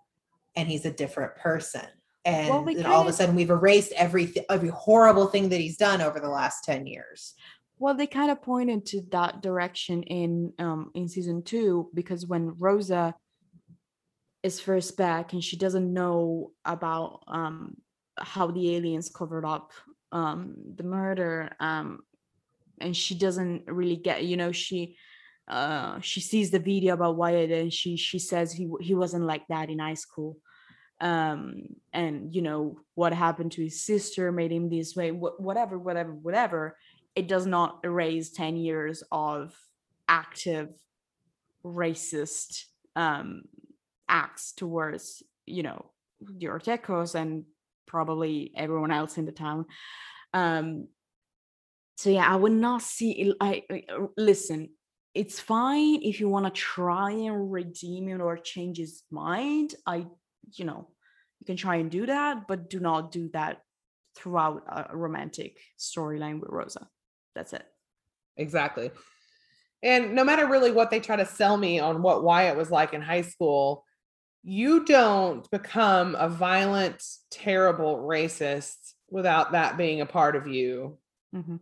[0.54, 1.86] and he's a different person.
[2.24, 5.60] And Well, we then all of a sudden we've erased every every horrible thing that
[5.60, 7.34] he's done over the last 10 years.
[7.78, 12.54] Well, they kind of pointed to that direction in um in season two because when
[12.58, 13.14] Rosa
[14.42, 17.76] is first back and she doesn't know about um
[18.18, 19.72] how the aliens covered up
[20.12, 22.00] um the murder um
[22.80, 24.96] and she doesn't really get you know she
[25.48, 29.46] uh she sees the video about Wyatt and she she says he he wasn't like
[29.48, 30.38] that in high school.
[31.00, 35.78] Um and you know what happened to his sister made him this way wh- whatever
[35.78, 36.76] whatever whatever.
[37.14, 39.54] It does not erase 10 years of
[40.08, 40.70] active
[41.64, 42.64] racist
[42.96, 43.42] um
[44.08, 45.86] acts towards you know
[46.20, 47.44] the Ortechos and
[47.87, 49.66] probably everyone else in the town.
[50.33, 50.89] Um
[51.97, 54.70] so yeah i would not see i, I uh, listen
[55.14, 59.74] it's fine if you want to try and redeem it or change his mind.
[59.87, 60.07] I
[60.55, 60.89] you know
[61.39, 63.61] you can try and do that but do not do that
[64.16, 66.89] throughout a romantic storyline with rosa.
[67.35, 67.64] That's it.
[68.37, 68.91] Exactly.
[69.83, 72.95] And no matter really what they try to sell me on what Wyatt was like
[72.95, 73.85] in high school,
[74.43, 78.76] you don't become a violent, terrible racist
[79.11, 80.99] without that being a part of you
[81.34, 81.61] Mhm.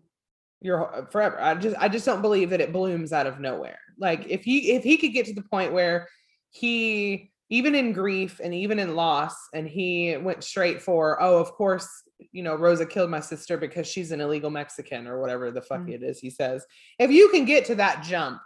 [0.60, 1.40] your forever.
[1.40, 3.78] I just I just don't believe that it blooms out of nowhere.
[3.98, 6.08] Like if he if he could get to the point where
[6.50, 11.52] he even in grief and even in loss and he went straight for oh of
[11.52, 11.88] course
[12.32, 15.80] you know Rosa killed my sister because she's an illegal Mexican or whatever the fuck
[15.80, 15.94] Mm.
[15.94, 16.64] it is he says.
[16.98, 18.40] If you can get to that jump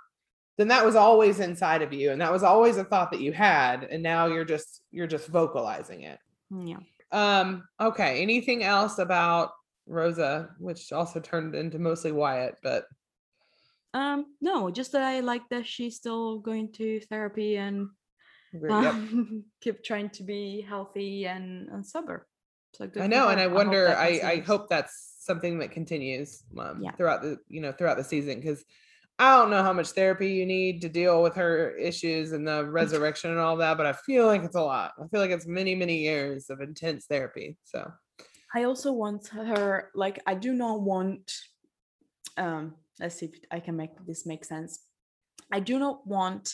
[0.56, 3.32] then that was always inside of you and that was always a thought that you
[3.32, 6.18] had and now you're just you're just vocalizing it.
[6.50, 6.78] yeah
[7.12, 9.50] Um okay, anything else about
[9.86, 12.84] Rosa which also turned into mostly Wyatt but
[13.92, 17.88] um no just that i like that she's still going to therapy and
[18.52, 18.70] yep.
[18.94, 22.26] um, keep trying to be healthy and, and sober.
[22.72, 23.84] So I know, and I hope wonder.
[23.84, 26.90] that I I hope that's something that continues um, Yeah.
[26.96, 28.64] throughout the you know throughout the season because
[29.18, 32.64] I don't know how much therapy you need to deal with her issues and the
[32.64, 34.92] resurrection and all that, but I feel like it's a lot.
[34.98, 37.56] I feel like it's many many years of intense therapy.
[37.64, 37.92] So
[38.54, 41.32] I also want her like I do not want
[42.36, 44.80] um let's see if I can make this make sense.
[45.52, 46.52] I do not want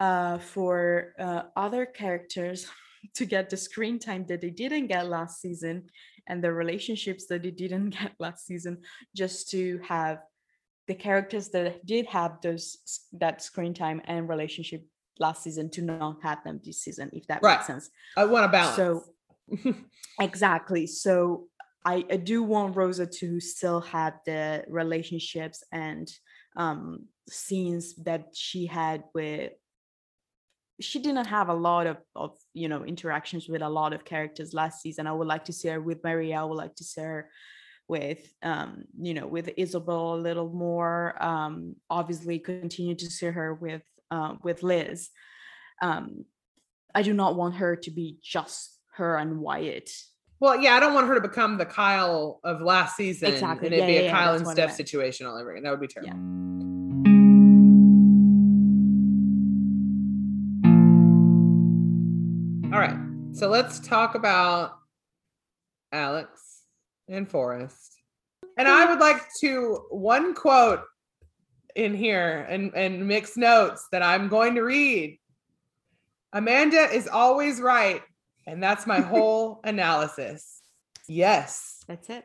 [0.00, 2.68] uh for uh, other characters
[3.14, 5.84] to get the screen time that they didn't get last season
[6.26, 8.78] and the relationships that they didn't get last season
[9.14, 10.18] just to have
[10.88, 12.78] the characters that did have those
[13.12, 14.84] that screen time and relationship
[15.18, 17.56] last season to not have them this season if that Right.
[17.56, 18.76] makes sense I want to balance.
[18.76, 19.04] so
[20.20, 21.46] exactly so
[21.84, 26.10] I, I do want rosa to still have the relationships and
[26.56, 29.52] um scenes that she had with
[30.78, 34.52] she didn't have a lot of, of you know interactions with a lot of characters
[34.52, 37.00] last season i would like to see her with maria i would like to see
[37.00, 37.30] her
[37.88, 43.54] with um you know with isabel a little more um obviously continue to see her
[43.54, 45.10] with uh, with liz
[45.82, 46.24] um
[46.94, 49.90] i do not want her to be just her and wyatt
[50.38, 53.68] well, yeah, I don't want her to become the Kyle of last season Exactly.
[53.68, 55.62] and it Yeah, be yeah, a yeah, Kyle that's and Steph situation all over again.
[55.62, 56.12] That would be terrible.
[56.14, 56.36] Yeah.
[62.74, 62.98] All right.
[63.32, 64.72] So let's talk about
[65.92, 66.45] Alex
[67.08, 67.96] and Forrest.
[68.58, 70.80] And I would like to one quote
[71.74, 75.18] in here and, and Mick's notes that I'm going to read.
[76.32, 78.02] Amanda is always right.
[78.46, 80.62] And that's my whole analysis.
[81.08, 81.82] Yes.
[81.86, 82.24] that's it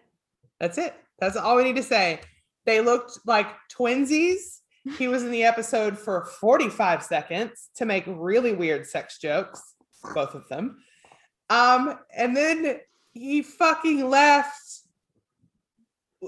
[0.60, 0.96] That's it.
[1.20, 2.22] That's all we need to say.
[2.66, 4.60] They looked like twinsies.
[4.98, 9.62] He was in the episode for 45 seconds to make really weird sex jokes,
[10.16, 10.78] both of them.
[11.50, 12.80] Um, and then
[13.14, 14.58] he fucking left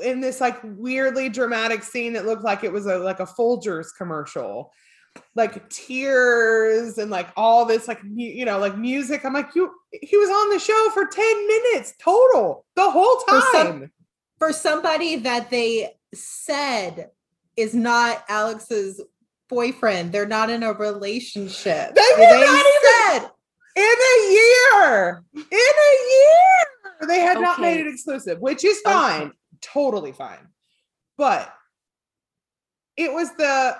[0.03, 3.87] in this like weirdly dramatic scene that looked like it was a like a Folgers
[3.97, 4.71] commercial.
[5.35, 9.23] Like tears and like all this like mu- you know like music.
[9.23, 13.41] I'm like you he was on the show for 10 minutes total the whole For
[13.51, 13.91] some- time.
[14.39, 17.11] for somebody that they said
[17.55, 18.99] is not Alex's
[19.49, 20.11] boyfriend.
[20.11, 21.93] They're not in a relationship.
[21.93, 23.29] They were not even- said
[23.75, 25.23] in a year.
[25.35, 27.07] In a year.
[27.07, 28.93] They had not made it exclusive which is Okay.
[28.93, 29.31] fine.
[29.61, 30.47] Totally fine.
[31.17, 31.53] But
[32.97, 33.75] it was the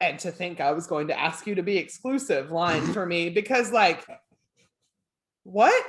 [0.00, 3.30] and to think i was going to ask you to be exclusive line for me
[3.40, 4.04] because like
[5.44, 5.84] what?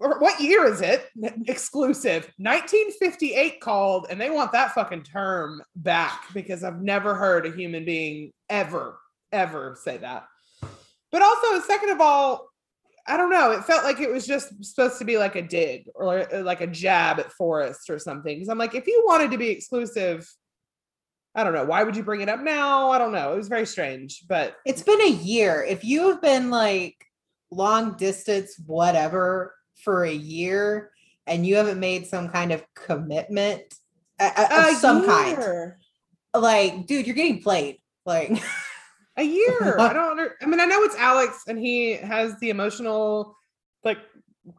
[0.00, 1.08] Or what year is it?
[1.46, 2.24] Exclusive.
[2.36, 7.84] 1958 called and they want that fucking term back because i've never heard a human
[7.84, 8.98] being ever
[9.32, 10.26] ever say that
[11.14, 12.48] but also second of all
[13.06, 15.88] i don't know it felt like it was just supposed to be like a dig
[15.94, 19.30] or uh, like a jab at forrest or something because i'm like if you wanted
[19.30, 20.28] to be exclusive
[21.36, 21.64] I don't know.
[21.64, 22.90] Why would you bring it up now?
[22.90, 23.32] I don't know.
[23.32, 25.64] It was very strange, but It's been a year.
[25.68, 26.94] If you have been like
[27.50, 29.52] long distance, whatever,
[29.82, 30.92] for a year
[31.26, 33.62] and you haven't made some kind of commitment
[34.20, 35.72] of a some kind,
[36.32, 37.78] like, dude, you're getting played.
[38.06, 38.30] Like,
[39.16, 39.78] A year.
[39.78, 43.36] I don't under, I mean, I know it's Alex and he has the emotional
[43.84, 43.98] like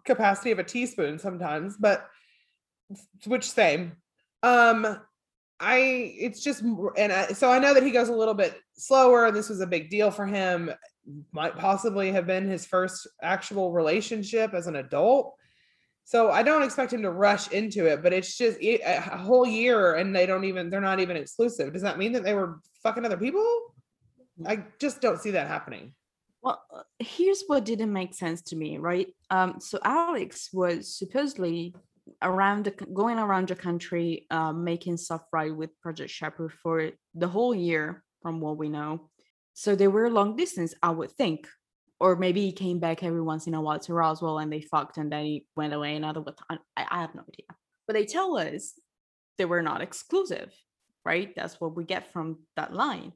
[0.05, 2.07] capacity of a teaspoon sometimes, but
[3.25, 3.93] which same.
[4.43, 4.99] Um
[5.59, 5.77] I
[6.19, 9.35] it's just and I, so I know that he goes a little bit slower and
[9.35, 10.71] this was a big deal for him.
[11.31, 15.35] Might possibly have been his first actual relationship as an adult.
[16.03, 19.95] So I don't expect him to rush into it, but it's just a whole year
[19.95, 21.73] and they don't even they're not even exclusive.
[21.73, 23.43] Does that mean that they were fucking other people?
[24.45, 25.93] I just don't see that happening.
[26.41, 26.61] Well,
[26.99, 29.07] here's what didn't make sense to me, right?
[29.29, 31.75] Um, so Alex was supposedly
[32.21, 37.27] around the going around the country, uh, making stuff right with Project Shepherd for the
[37.27, 39.09] whole year, from what we know.
[39.53, 41.47] So they were long distance, I would think,
[41.99, 44.97] or maybe he came back every once in a while to Roswell and they fucked
[44.97, 47.47] and then he went away another with I, I have no idea.
[47.87, 48.73] But they tell us
[49.37, 50.53] they were not exclusive,
[51.03, 51.33] right?
[51.35, 53.13] That's what we get from that line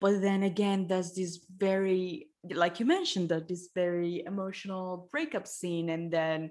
[0.00, 5.90] but then again there's this very like you mentioned that this very emotional breakup scene
[5.90, 6.50] and then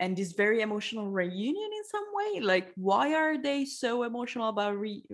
[0.00, 2.40] and this very emotional reunion in some way?
[2.40, 5.04] Like why are they so emotional about re-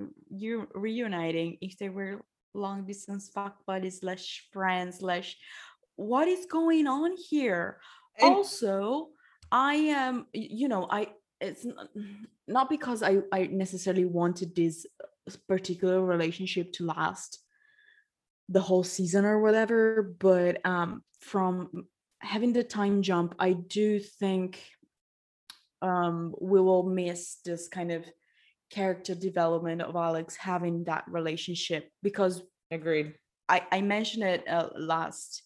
[0.75, 2.23] reuniting if they were
[2.53, 5.37] long distance fuck buddies slash friends slash
[5.97, 7.81] what is going on here?
[8.21, 9.09] And- also
[9.53, 11.07] i am you know i
[11.41, 17.44] it's n- not because i i necessarily wanted this uh, particular relationship to last
[18.49, 21.87] the whole season or whatever but um from
[22.21, 24.63] having the time jump i do think
[25.83, 28.05] um we will miss this kind of
[28.71, 33.15] character development of alex having that relationship because Agreed.
[33.49, 35.43] I, I mentioned it uh, last,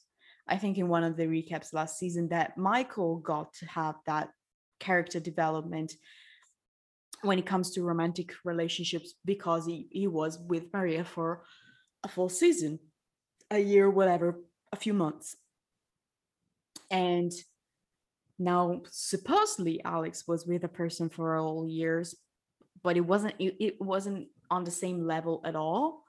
[0.46, 4.30] I think in one of the recaps last season that Michael got to have that
[4.80, 5.92] character development
[7.22, 11.42] when it comes to romantic relationships because he, he was with Maria for
[12.04, 12.78] a full season,
[13.50, 14.40] a year, whatever,
[14.72, 15.36] a few months.
[16.90, 17.32] And
[18.38, 22.14] now supposedly Alex was with a person for all years,
[22.82, 26.04] but it wasn't it, wasn't on the same level at all.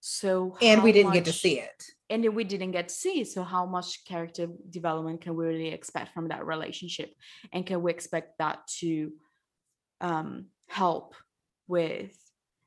[0.00, 1.82] So and we didn't get to see it.
[2.08, 3.28] and we didn't get to see it.
[3.28, 7.12] So how much character development can we really expect from that relationship?
[7.52, 9.12] And can we expect that to
[10.00, 11.14] um, help
[11.66, 12.16] with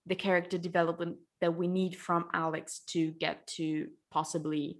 [0.05, 4.79] the character development that we need from Alex to get to possibly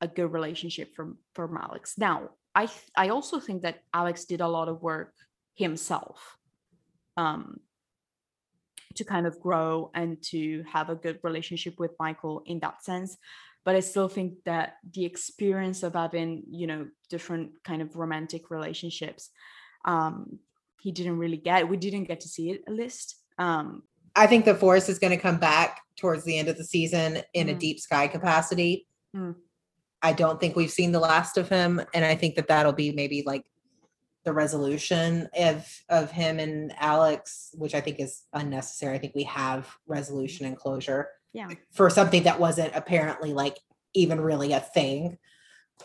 [0.00, 1.94] a good relationship from from Alex?
[1.98, 5.12] Now, I th- I also think that Alex did a lot of work
[5.54, 6.36] himself.
[7.16, 7.60] Um,
[8.94, 13.16] to kind of grow and to have a good relationship with Michael in that sense.
[13.64, 18.50] But I still think that the experience of having, you know, different kind of romantic
[18.50, 19.30] relationships,
[19.84, 20.38] um,
[20.80, 21.68] he didn't really get.
[21.68, 23.16] We didn't get to see it at least.
[23.38, 23.82] Um,
[24.16, 27.22] I think the Forrest is going to come back towards the end of the season
[27.34, 27.58] in a Mm.
[27.58, 28.86] deep sky capacity.
[29.14, 29.36] Mm.
[30.02, 32.92] I don't think we've seen the last of him, and I think that that'll be
[32.92, 33.44] maybe like
[34.24, 38.94] the resolution of of him and Alex, which I think is unnecessary.
[38.94, 41.48] I think we have resolution and closure yeah.
[41.72, 43.58] for something that wasn't apparently like
[43.94, 45.18] even really a thing.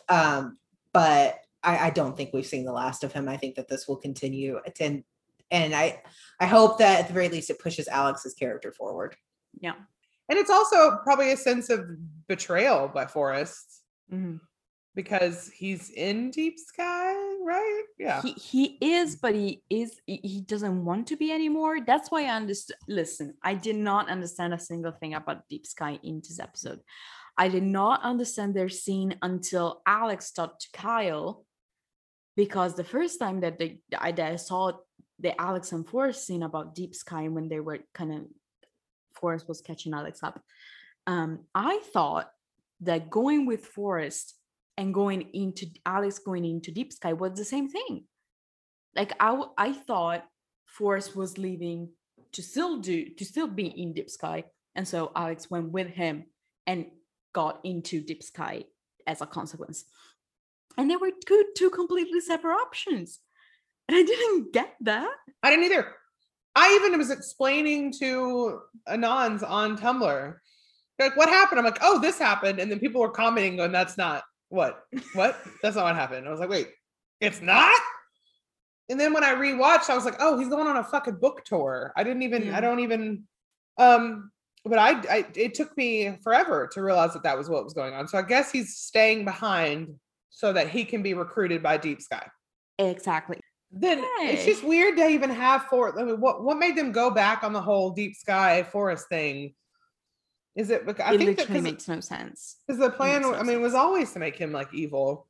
[0.08, 0.58] Um,
[0.94, 3.28] but I, I don't think we've seen the last of him.
[3.28, 5.04] I think that this will continue and
[5.52, 6.02] and I
[6.40, 9.16] I hope that at the very least it pushes Alex's character forward.
[9.60, 9.74] Yeah.
[10.30, 11.86] And it's also probably a sense of
[12.28, 14.40] betrayal by Forrest Mhm.
[14.96, 17.84] because he's in Deep Sky, right?
[17.98, 18.22] Yeah.
[18.22, 21.82] He he is, but he is he, he doesn't want to be anymore.
[21.82, 22.78] That's why I understood.
[22.88, 26.82] Listen, I did not understand a single thing about Deep Sky in this episode.
[27.38, 31.46] I did not understand their scene until Alex talked to Kyle,
[32.36, 34.74] because the first time that they I, that I saw
[35.20, 38.22] the Alex and Forrest scene about Deep Sky when they were kind of
[39.14, 40.42] Forrest was catching Alex up.
[41.08, 42.30] Um, I thought
[42.82, 44.36] that going with Forrest
[44.78, 48.06] and going into Alex going into Deep Sky was the same thing.
[48.96, 50.26] Like I, I thought
[50.66, 51.90] Forrest was leaving
[52.32, 54.46] to still do to still be in Deep Sky,
[54.76, 56.26] and so Alex went with him
[56.66, 56.86] and
[57.34, 58.64] got into Deep Sky
[59.06, 59.86] as a consequence.
[60.78, 63.20] And they were two two completely separate options,
[63.90, 65.12] and I didn't get that.
[65.42, 65.88] I didn't either.
[66.56, 70.36] I even was explaining to Anons on Tumblr.
[70.98, 71.58] They're like, what happened?
[71.58, 72.60] I'm like, oh, this happened.
[72.60, 74.84] And then people were commenting, going, that's not what?
[75.14, 75.42] What?
[75.64, 76.28] That's not what happened.
[76.28, 76.68] I was like, wait,
[77.20, 77.82] it's not?
[78.90, 81.44] And then when I rewatched, I was like, oh, he's going on a fucking book
[81.44, 81.92] tour.
[81.98, 83.24] I didn't even, I don't even
[83.80, 84.30] Um,
[84.66, 87.94] but I, I, it took me forever to realize that that was what was going
[87.94, 88.08] on.
[88.08, 89.96] So I guess he's staying behind
[90.30, 92.28] so that he can be recruited by Deep Sky.
[92.78, 93.40] Exactly.
[93.72, 95.98] Then it's just weird to even have for.
[96.00, 99.54] I mean, what what made them go back on the whole Deep Sky Forrest thing?
[100.56, 100.86] Is it?
[100.86, 102.58] Because I it think that makes no sense.
[102.66, 105.28] Because the plan, no I mean, was always to make him like evil.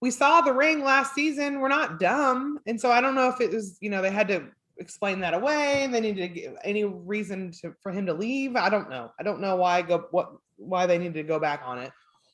[0.00, 1.60] We saw the ring last season.
[1.60, 4.28] We're not dumb, and so I don't know if it was you know they had
[4.28, 4.44] to
[4.76, 5.84] explain that away.
[5.84, 8.56] and They needed to give any reason to for him to leave.
[8.56, 9.10] I don't know.
[9.18, 11.90] I don't know why go what why they needed to go back on it,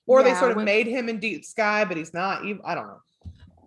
[0.06, 2.44] or they sort of when- made him in Deep Sky, but he's not.
[2.44, 2.62] Evil.
[2.66, 3.00] I don't know.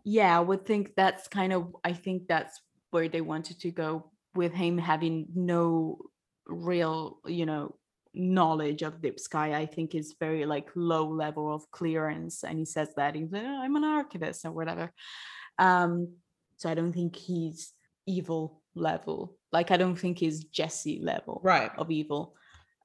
[0.09, 4.09] Yeah, I would think that's kind of I think that's where they wanted to go
[4.35, 5.99] with him having no
[6.45, 7.75] real, you know,
[8.13, 9.53] knowledge of Deep Sky.
[9.53, 12.45] I think is very like low level of clearance.
[12.45, 14.93] And he says that he's like, "Oh, I'm an archivist or whatever.
[15.59, 16.13] Um,
[16.55, 17.73] so I don't think he's
[18.05, 19.35] evil level.
[19.51, 21.71] Like I don't think he's Jesse level Right.
[21.77, 22.33] of evil.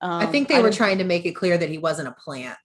[0.01, 2.59] I Um, think they were trying to make it clear that he wasn't a plant.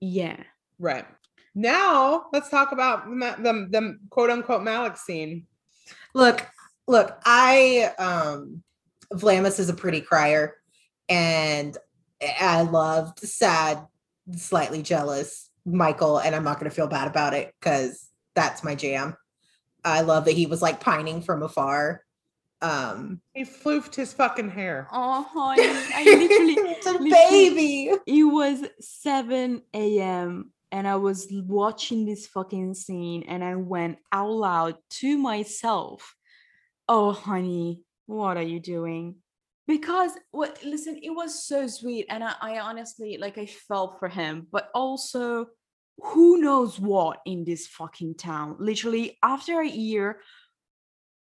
[0.00, 0.42] Yeah.
[0.78, 1.06] Right.
[1.54, 5.46] Now let's talk about the the, the quote unquote Malex scene.
[6.14, 6.46] Look,
[6.88, 8.62] look, I um
[9.12, 10.54] Vlamis is a pretty crier
[11.08, 11.76] and
[12.40, 13.86] I loved sad,
[14.36, 19.16] slightly jealous Michael, and I'm not gonna feel bad about it because that's my jam.
[19.84, 22.02] I love that he was like pining from afar.
[22.62, 24.88] Um He floofed his fucking hair.
[24.90, 25.62] Oh, honey,
[25.94, 27.90] I literally it's a literally- baby.
[28.06, 30.50] it was 7 a.m.
[30.74, 36.16] and I was watching this fucking scene and I went out loud to myself,
[36.88, 39.14] Oh, honey, what are you doing?
[39.68, 44.08] Because what listen, it was so sweet, and I, I honestly like I felt for
[44.08, 45.46] him, but also
[45.98, 48.56] who knows what in this fucking town.
[48.58, 50.20] Literally, after a year,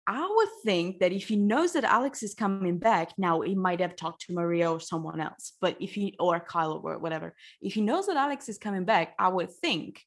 [0.07, 3.81] I would think that if he knows that Alex is coming back, now he might
[3.81, 7.75] have talked to Maria or someone else, but if he or Kyle or whatever, if
[7.75, 10.05] he knows that Alex is coming back, I would think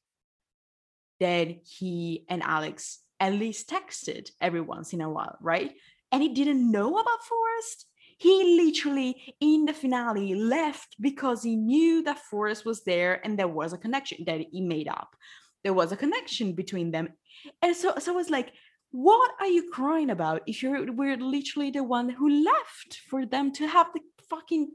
[1.20, 5.72] that he and Alex at least texted every once in a while, right?
[6.12, 7.86] And he didn't know about Forrest.
[8.18, 13.48] He literally in the finale left because he knew that Forrest was there and there
[13.48, 15.16] was a connection that he made up.
[15.62, 17.08] There was a connection between them.
[17.62, 18.52] And so so I was like,
[18.94, 23.50] what are you crying about if you're we're literally the one who left for them
[23.54, 24.70] to have the fucking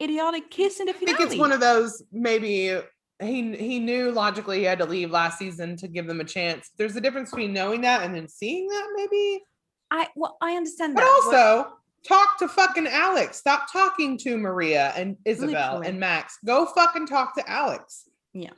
[0.00, 1.14] idiotic kiss in the finale?
[1.14, 2.78] I think it's one of those maybe
[3.20, 6.70] he he knew logically he had to leave last season to give them a chance.
[6.78, 9.42] There's a difference between knowing that and then seeing that maybe.
[9.90, 11.36] I well, I understand that, But that.
[11.36, 11.72] also
[12.06, 13.38] talk to fucking Alex.
[13.38, 15.88] Stop talking to Maria and Isabel Literally.
[15.88, 16.38] and Max.
[16.46, 18.08] Go fucking talk to Alex.
[18.32, 18.50] Yeah.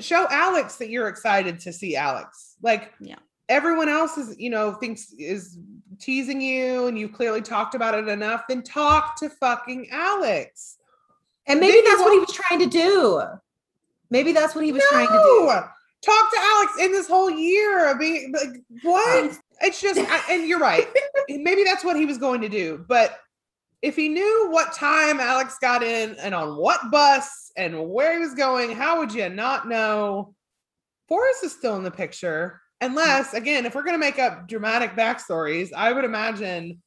[0.00, 2.54] Show Alex that you're excited to see Alex.
[2.62, 3.16] Like Yeah.
[3.48, 5.58] Everyone else is, you know, thinks is
[5.98, 8.44] teasing you and you clearly talked about it enough.
[8.48, 10.76] Then talk to fucking Alex.
[11.46, 13.22] And maybe Then that's what he was trying to do.
[14.10, 15.46] Maybe that's what he was trying to do.
[16.00, 19.24] Talk to Alex in this whole year of being like, what?
[19.24, 20.86] Um, it's just, I, and you're right.
[21.28, 22.84] Maybe that's what he was going to do.
[22.86, 23.18] But
[23.82, 28.18] if he knew what time Alex got in and on what bus and where he
[28.20, 30.34] was going, how would you not know?
[31.08, 32.60] Forrest is still in the picture.
[32.80, 36.80] Unless, again, if we're going to make up dramatic backstories, I would imagine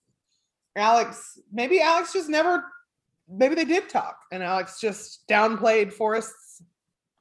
[0.75, 2.63] Alex, maybe Alex just never,
[3.29, 6.63] maybe they did talk and Alex just downplayed Forrest's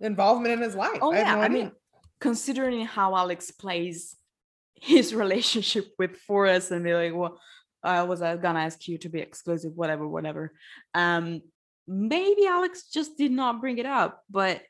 [0.00, 0.98] involvement in his life.
[1.02, 1.72] Oh I yeah, no I mean,
[2.20, 4.16] considering how Alex plays
[4.74, 7.40] his relationship with Forrest, and be like, well,
[7.82, 10.52] I was gonna ask you to be exclusive, whatever, whatever.
[10.94, 11.42] Um,
[11.86, 14.62] maybe Alex just did not bring it up, but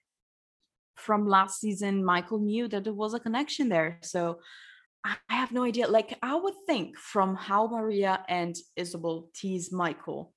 [1.00, 4.40] from last season, Michael knew that there was a connection there, so.
[5.02, 5.88] I have no idea.
[5.88, 10.34] Like, I would think from how Maria and Isabel tease Michael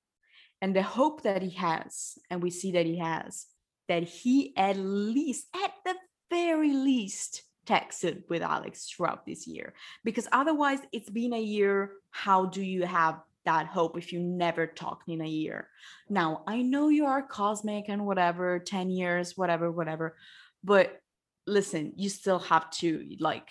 [0.62, 3.44] and the hope that he has, and we see that he has,
[3.88, 5.94] that he at least, at the
[6.30, 9.74] very least, texted with Alex throughout this year.
[10.02, 11.92] Because otherwise, it's been a year.
[12.10, 15.68] How do you have that hope if you never talked in a year?
[16.08, 20.16] Now, I know you are cosmic and whatever, 10 years, whatever, whatever.
[20.64, 20.98] But
[21.46, 23.48] listen, you still have to like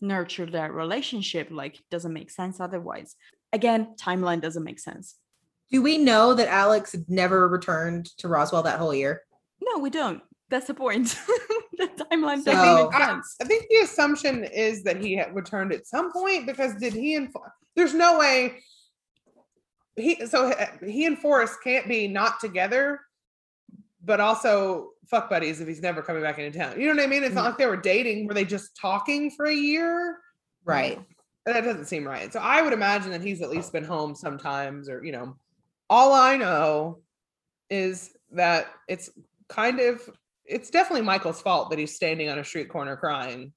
[0.00, 1.48] nurture that relationship.
[1.50, 3.16] Like, it doesn't make sense otherwise.
[3.52, 5.16] Again, timeline doesn't make sense.
[5.70, 9.22] Do we know that Alex never returned to Roswell that whole year?
[9.62, 10.20] No, we don't.
[10.50, 11.08] That's the point.
[11.78, 13.36] the timeline So- doesn't make I- sense.
[13.40, 17.14] I think the assumption is that he had returned at some point because did he
[17.14, 18.58] and Fo- there's no way
[19.96, 23.00] he so he- he and Forrest can't be not together,
[24.04, 26.80] but also fuck buddies if he's never coming back into town.
[26.80, 27.24] You know what I mean?
[27.24, 28.26] It's not like they were dating.
[28.26, 30.18] Were they just talking for a year?
[30.64, 31.00] Right.
[31.46, 32.32] That doesn't seem right.
[32.32, 35.36] So I would imagine that he's at least been home sometimes, or you know,
[35.90, 37.00] all I know
[37.68, 39.10] is that it's
[39.48, 40.08] kind of
[40.46, 43.52] it's definitely Michael's fault that he's standing on a street corner crying.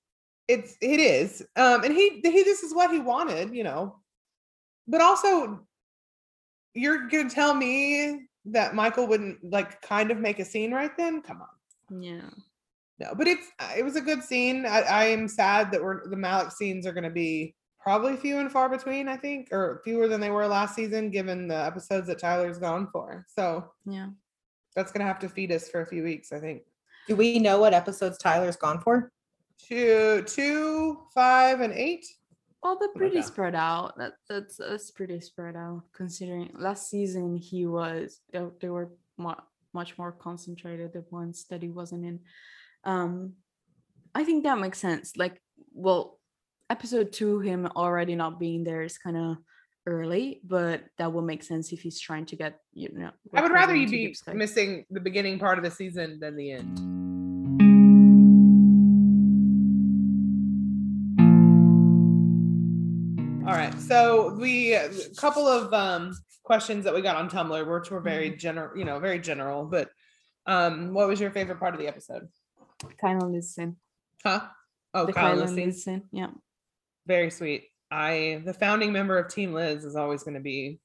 [0.48, 1.42] It's it is.
[1.56, 3.98] Um and he he this is what he wanted, you know.
[4.88, 5.62] But also
[6.74, 10.96] you're going to tell me that Michael wouldn't like kind of make a scene right
[10.98, 11.22] then?
[11.22, 12.02] Come on.
[12.02, 12.30] Yeah.
[13.00, 14.66] No, but it's uh, it was a good scene.
[14.66, 18.40] I, I am sad that we're the Malex scenes are going to be probably few
[18.40, 19.08] and far between.
[19.08, 22.88] I think, or fewer than they were last season, given the episodes that Tyler's gone
[22.92, 23.26] for.
[23.30, 24.08] So Yeah.
[24.76, 26.32] that's going to have to feed us for a few weeks.
[26.34, 26.64] I think
[27.08, 29.12] Do we know what episodes Tyler's gone for?
[29.60, 32.06] two, two, five, and eight.
[32.64, 33.26] Well, they're pretty God.
[33.26, 33.98] spread out.
[33.98, 39.34] That that's that's pretty spread out considering last season he was they, they were mu-
[39.74, 42.20] much more concentrated the ones that he wasn't in.
[42.84, 43.34] Um,
[44.16, 45.16] I think that makes sense.
[45.16, 45.42] Like,
[45.74, 46.20] well,
[46.70, 49.38] episode two, him already not being there is kind of
[49.86, 53.12] early, but that will make sense if he's trying to get you know.
[53.34, 57.07] I would rather you be missing the beginning part of the season than the end.
[63.48, 63.74] All right.
[63.80, 68.32] So we a couple of um questions that we got on Tumblr, which were very
[68.32, 69.66] general, you know, very general.
[69.66, 69.90] But
[70.46, 72.28] um, what was your favorite part of the episode?
[73.02, 73.78] kind of listen.
[74.24, 74.42] Huh?
[74.94, 75.66] Oh, the Kyle Kyle and listening.
[75.68, 76.04] listen.
[76.12, 76.28] Yeah.
[77.06, 77.66] Very sweet.
[77.90, 80.80] I the founding member of Team Liz is always going to be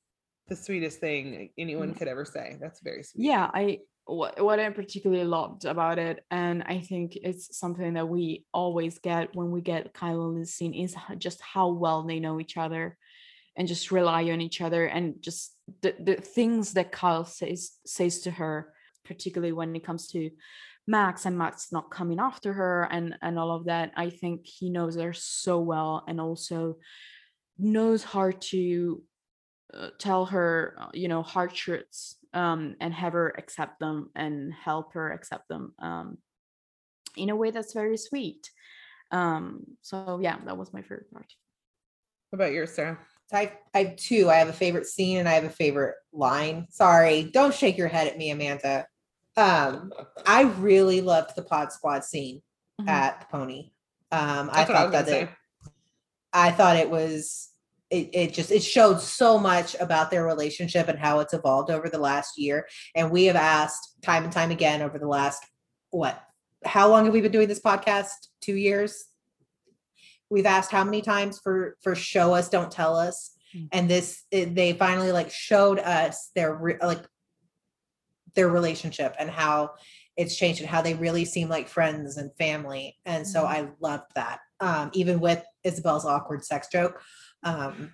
[0.48, 1.98] the sweetest thing anyone Mm.
[1.98, 2.56] could ever say.
[2.60, 3.24] That's very sweet.
[3.24, 8.08] yeah i what, what i particularly loved about it and i think it's something that
[8.08, 12.40] we always get when we get kyle and scene is just how well they know
[12.40, 12.96] each other
[13.56, 18.20] and just rely on each other and just the, the things that kyle says says
[18.20, 18.72] to her
[19.04, 20.30] particularly when it comes to
[20.86, 23.92] max and max not coming after her and and all of that.
[23.96, 26.76] I think he knows her so well and also
[27.58, 29.02] knows how to
[29.72, 34.52] uh, tell her uh, you know hard truths um and have her accept them and
[34.52, 36.18] help her accept them um
[37.16, 38.50] in a way that's very sweet
[39.10, 41.32] um so yeah that was my favorite part
[42.30, 42.98] What about yours, Sarah?
[43.32, 44.28] I, I have two.
[44.28, 46.66] I have a favorite scene and I have a favorite line.
[46.70, 48.86] Sorry, don't shake your head at me, Amanda.
[49.38, 49.90] Um,
[50.26, 52.42] I really loved the Pod Squad scene
[52.80, 52.88] Mhm.
[52.88, 53.70] at the Pony.
[54.10, 55.28] Um, I what I thought that it.
[56.32, 57.48] I thought it was
[57.92, 61.90] it, it just it showed so much about their relationship and how it's evolved over
[61.90, 62.66] the last year.
[62.96, 65.44] And we have asked time and time again over the last
[65.90, 66.20] what?
[66.64, 68.14] How long have we been doing this podcast?
[68.40, 69.04] Two years.
[70.30, 73.32] We've asked how many times for for show us, don't tell us.
[73.54, 73.68] Mm.
[73.72, 77.04] And this it, they finally like showed us their re- like
[78.34, 79.72] their relationship and how
[80.16, 82.96] it's changed and how they really seem like friends and family.
[83.04, 83.46] And so Mhm.
[83.48, 84.40] I loved that.
[84.60, 87.02] Um, even with Isabel's awkward sex joke.
[87.42, 87.92] Um,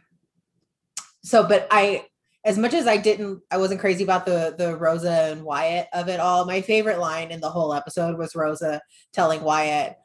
[1.23, 2.07] so, but I,
[2.45, 6.09] as much as I didn't, I wasn't crazy about the the Rosa and Wyatt of
[6.09, 6.45] it all.
[6.47, 8.81] My favorite line in the whole episode was Rosa
[9.13, 9.97] telling Wyatt,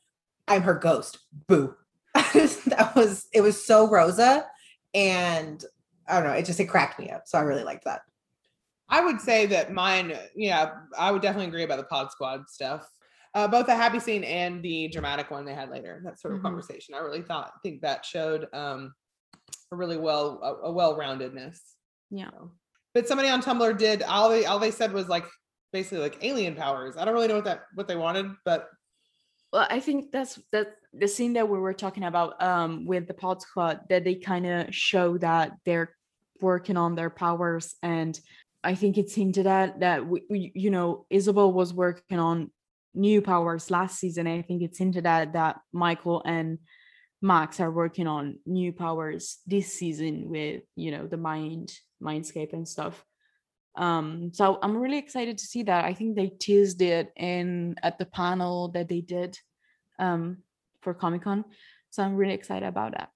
[0.48, 1.76] "I'm her ghost." Boo.
[2.14, 3.42] that was it.
[3.42, 4.46] Was so Rosa,
[4.94, 5.64] and
[6.08, 6.34] I don't know.
[6.36, 7.24] It just it cracked me up.
[7.28, 8.02] So I really liked that.
[8.90, 12.88] I would say that mine, yeah, I would definitely agree about the Pod Squad stuff.
[13.34, 16.42] Uh, both the happy scene and the dramatic one they had later, that sort of
[16.42, 16.44] Mhm.
[16.44, 16.94] conversation.
[16.94, 18.94] I really thought, think that showed um,
[19.74, 21.58] a really well, a, a well-roundedness.
[22.10, 22.52] yeah So.
[22.94, 25.26] But somebody on Tumblr did all they all they said was like
[25.72, 26.96] basically like alien powers.
[26.96, 28.70] I don't really know what that what they wanted, but
[29.54, 33.14] well i think that's that the scene that we were talking about um with the
[33.14, 35.96] pod squad that they kind of show that they're
[36.42, 38.20] working on their powers and
[38.64, 42.52] i think it's hinted at that we, we you know isabel was working on
[42.96, 46.58] new powers last season i think it's hinted at that michael and
[47.24, 51.72] max are working on new powers this season with you know the mind
[52.04, 53.06] mindscape and stuff
[53.78, 57.98] um so i'm really excited to see that i think they teased it in at
[57.98, 59.40] the panel that they did
[60.00, 60.38] um
[60.82, 61.46] for comic-con
[61.90, 63.10] so i'm really excited about that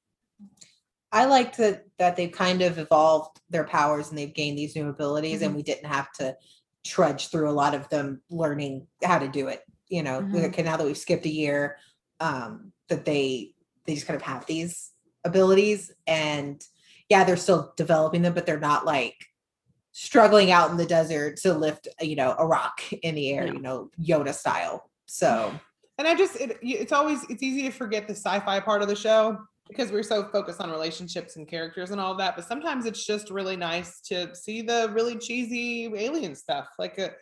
[1.10, 4.90] I liked that that they've kind of evolved their powers and they've gained these new
[4.90, 6.36] abilities, and we didn't have to
[6.86, 9.64] trudge through a lot of them learning how to do it.
[9.88, 10.66] You know, Mhm.
[10.66, 11.78] now that we've skipped a year,
[12.20, 13.56] um, that they
[13.88, 14.92] they just kind of have these
[15.24, 16.64] abilities, and
[17.10, 19.16] yeah, they're still developing them, but they're not like
[19.94, 23.54] struggling out in the desert to lift, you know, a rock in the air, Yeah.
[23.54, 24.90] you know, Yoda style.
[25.08, 25.52] So
[25.98, 28.96] and I just it, it's always it's easy to forget the sci-fi part of the
[28.96, 32.36] show because we're so focused on relationships and characters and all of that.
[32.36, 36.68] But sometimes it's just really nice to see the really cheesy alien stuff.
[36.78, 37.14] Like uh the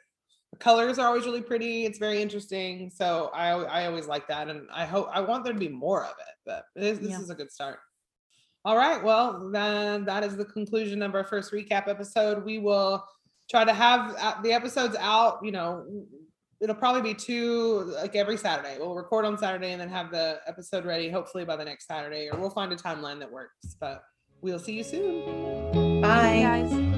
[0.59, 1.85] colors are always really pretty.
[1.85, 2.89] It's very interesting.
[2.93, 6.03] So I I always like that, and I hope I want there to be more
[6.03, 6.35] of it.
[6.45, 7.19] But this, this Yeah.
[7.19, 7.79] is a good start.
[8.63, 9.03] All right.
[9.03, 12.43] Well, then that is the conclusion of our first recap episode.
[12.43, 13.05] We will
[13.49, 15.85] try to have uh, the episodes out, you know,
[16.61, 18.77] it'll probably be two like every Saturday.
[18.79, 22.27] We'll record on Saturday and then have the episode ready hopefully by the next Saturday
[22.31, 23.75] or we'll find a timeline that works.
[23.79, 24.03] But
[24.41, 26.01] we'll see you soon.
[26.01, 26.01] Bye.
[26.01, 26.94] Bye, guys.